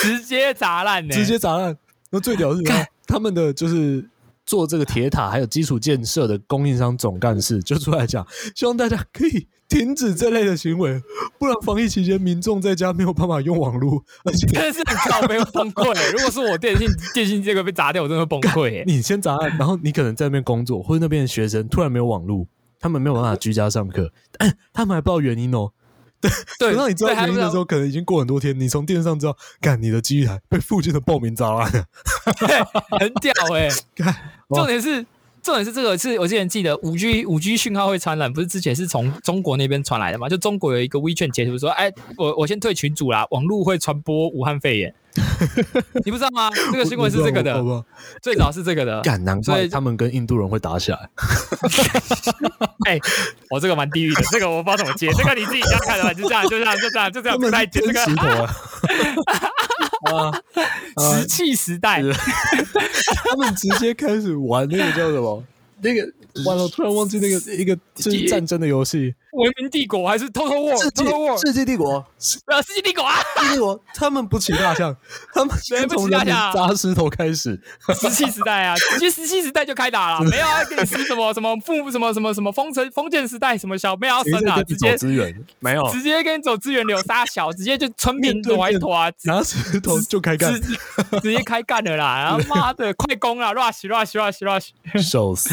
[0.00, 1.76] 直接砸烂，直接砸烂。
[2.10, 2.62] 那最屌是
[3.06, 4.08] 他们的就是
[4.48, 8.26] 做这个铁塔还有基础建设的供应商总干事就出来讲，
[8.56, 9.46] 希望大家可以。
[9.68, 10.98] 停止这类的行为，
[11.38, 15.84] 不然防疫期间民众在家没有办法用网络， 而且真的是很靠没有崩溃。
[16.10, 18.82] 如果是我电信电信这个被砸掉，我真的崩溃。
[18.86, 22.46] 你先砸，然后你可能在那边工作，或者那边的学生突然没有网络，
[22.80, 24.10] 他们没有办法居家上课，
[24.72, 25.70] 他们还不知道原因哦。
[26.20, 28.58] 对， 等到你知道原因的时候，可能已经过很多天。
[28.58, 31.84] 你从电视上知道，干你的机台被附近的报名砸烂了，
[32.98, 33.68] 很屌哎！
[34.48, 35.04] 重点是。
[35.48, 40.28] 重点是这个，是我之前记得五 G 五 G 讯号会传染，不是之前是从中国那边传来的嘛？
[40.28, 44.94] 就中国有一个微券截图说，哎，我我先退群主啦，网络会传播武汉肺炎，
[46.04, 46.50] 你不知道吗？
[46.70, 47.64] 这个新闻是这个的，
[48.20, 50.98] 最早是这个的，敢难怪他们跟印度人会打起来。
[52.86, 53.00] 哎，
[53.48, 58.48] 我这个蛮地狱的，这个我不知道怎么接，这个你自己要看的吧，就这样，就这样，就这样，就这样，不太接这个。
[60.10, 60.42] 啊，
[61.20, 62.02] 石器时代，
[63.24, 65.42] 他们直接开始玩那个叫什么？
[65.80, 66.02] 那个
[66.44, 69.14] 完了，突然忘记那个一个就是战争的游戏。
[69.32, 71.40] 文明帝国还是 Total War？
[71.44, 71.98] 世界帝国？
[72.46, 73.20] 啊，世界帝国啊！
[73.36, 74.96] 世界帝国，他们不骑大象，
[75.34, 77.60] 他们先从大象砸石头开始。
[78.00, 90.50] 石器时代啊，直接石器时代就开打了，没有啊，跟你什么什么父什么什么什么封城封建时代什么小没有生啊，直接资源没有，直接跟你走资源流杀小，直接就村民坨一坨啊，拿石头就开干，
[91.22, 92.22] 直接开干了啦！
[92.22, 95.50] 然后妈的快攻啊，rush rush rush rush，笑死！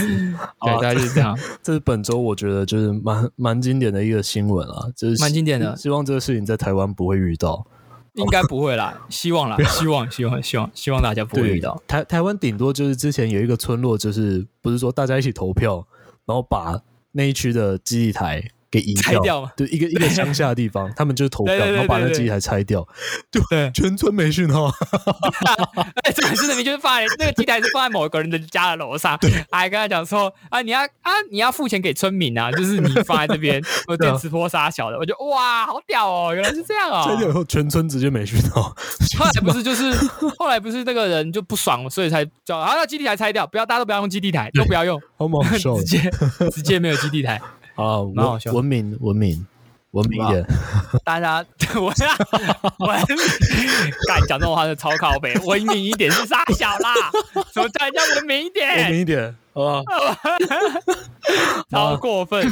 [0.61, 1.37] 对，大概就是这样。
[1.61, 3.64] 这是本周我觉得就是蛮蛮。
[3.65, 5.75] 经典的一个新闻啊，就是蛮经典的。
[5.75, 7.65] 希望这个事情在台湾不会遇到，
[8.13, 11.81] 应该不会啦， 希望啦， 希望，希望，希望，希望大家不会遇到。
[11.87, 15.85] 台台湾顶多就是之前有一个村落，就是不是说大家一起投票，
[16.25, 16.81] 然后把
[17.11, 18.51] 那一区的基地台。
[18.75, 18.93] 给移
[19.23, 22.85] 掉，对一个一个乡下的地方，他们就投票，然后把那机台拆掉，
[23.31, 24.69] 对，全村没讯号。
[26.03, 29.17] 哎，这个是的，你就是放在那个机台是放在某个人的家的楼上，
[29.49, 37.05] 还跟他讲说啊，你要啊，你要付钱给村民啊，就是你放在这边， 我电磁波杀小的，我就哇，好屌哦，原来是这样啊！
[37.05, 38.75] 拆掉以后，全村直接没讯号。
[39.17, 39.89] 后来不是就是
[40.37, 46.11] 后来不是那个人就不爽，所以才叫啊，那基地台拆掉，不要大家都不要用基地台，都不要用，好猛，直接
[46.51, 47.41] 直接没有基地台。
[47.75, 49.45] 啊，文文明文明
[49.91, 50.45] 文明一点，
[51.03, 51.45] 大家
[51.75, 51.85] 我
[52.85, 53.17] 文明，
[54.07, 57.11] 敢讲这种话是超靠北，文明一点是傻小啦，
[57.53, 58.77] 什么叫人家文明一点？
[58.77, 59.83] 文明一点，好不好？
[61.71, 62.45] 超过分，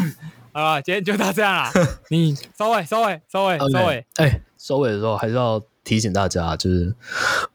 [0.54, 1.72] 好吧，今天就到这样了，
[2.10, 6.96] 你收尾收尾收尾收尾，哎，收尾的时候还是要提醒大家，就是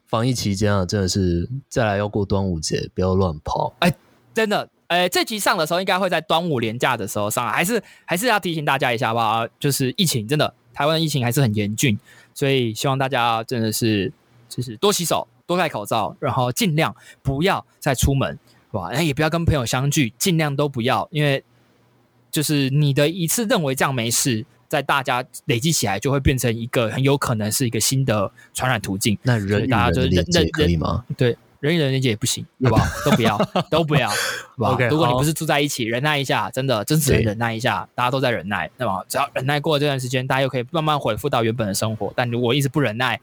[0.07, 3.93] 防疫期间啊，真的是再来要过端午节，不要乱跑，哎，
[4.33, 4.69] 真的。
[4.89, 9.47] 呃，这集上的时候应该会在端午连假的时候上，还是还是要提醒大家一下吧。
[9.59, 11.97] 就是疫情真的，台湾的疫情还是很严峻，
[12.33, 14.11] 所以希望大家真的是
[14.49, 18.31] 就是多洗手、多戴口罩，然后尽量不要再出门，
[18.71, 18.91] 是吧？
[18.99, 21.43] 也不要跟朋友相聚，尽量都不要，因为
[22.31, 29.15] 就是你的一次认为这样没事，在大家累积起来，就会变成一个很有可能是一个新的传染途径。
[29.21, 31.05] 那人与人的连接可以吗？
[31.15, 31.37] 对。
[31.59, 32.85] 人与人连接也不行， 好不好？
[33.05, 33.37] 都不要，
[33.69, 34.15] 都不要，好
[34.57, 34.79] 不好？
[34.89, 37.87] 如果你不是住在一起，忍耐一下，真的，真只能忍耐一下。
[37.93, 42.13] 大家都在忍耐，那么只要忍耐过这段时间，大家又可以慢慢恢复到原本的生活。
[42.15, 43.19] 但如果一直不忍耐，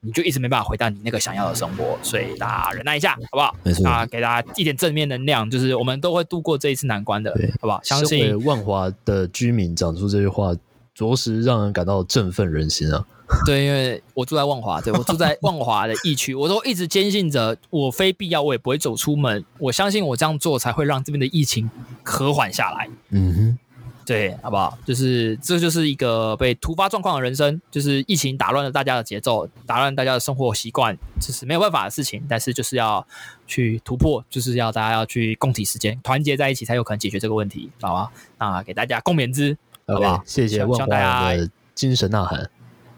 [0.00, 1.98] 你就一直没办法回到你那个想要的生活。
[2.02, 3.54] 所以大家忍耐一下，好不好？
[3.62, 7.30] 没错，啊，给大家一点正面能量，就是我们都会度过这一次难关的，
[7.60, 7.80] 好不好？
[7.84, 10.54] 相信万华的居民讲出这句话，
[10.94, 13.04] 着实让人感到振奋人心啊。
[13.46, 19.44] 对，因为我住在万华，对我住在万华的疫区，我都一直坚信着，我非必要我也不会走出门。
[19.58, 21.70] 我相信我这样做才会让这边的疫情
[22.02, 22.88] 和缓下来。
[23.10, 23.58] 嗯哼，
[24.04, 24.76] 对，好不好？
[24.84, 32.22] 就是这就是一个被突发状况的人生，就是疫情打乱了大家的节奏，打乱大家的生活习惯，这是没有办法的事情。
[32.28, 33.06] 但是就是要
[33.46, 38.10] 去突破，就是要大家要去共体时间，团结在一起，才有可能解决这个问题，好吧？
[38.38, 40.22] 那给大家共勉之，好不好？
[40.26, 42.50] 谢谢万华的精神呐喊。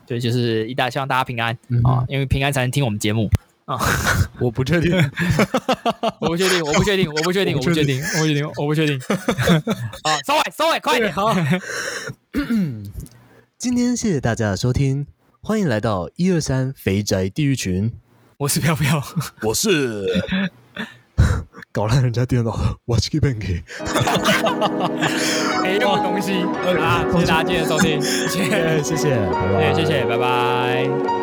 [0.06, 3.30] 对，就是一大希望大家平安啊，因为平安才能听我们节目
[3.64, 3.78] 啊。
[4.40, 4.92] 我不确定，
[6.20, 8.98] 我不确定，我不确定，我不确定，我不确定，我不确定，我不确定。
[10.02, 11.12] 啊， 收尾，收尾，快点！
[11.12, 11.34] 好。
[13.58, 15.06] 今天谢谢大家的收听，
[15.40, 17.92] 欢迎来到一二三肥宅地狱群。
[18.38, 19.00] 我是飘飘，
[19.42, 20.06] 我是。
[21.72, 23.62] 搞烂人家电脑的，Watch Keep and Key，
[25.62, 26.34] 没用的东西
[26.78, 27.04] 啊！
[27.12, 31.21] 谢谢大家今天的收听，谢谢 谢谢，拜拜，谢谢，拜拜。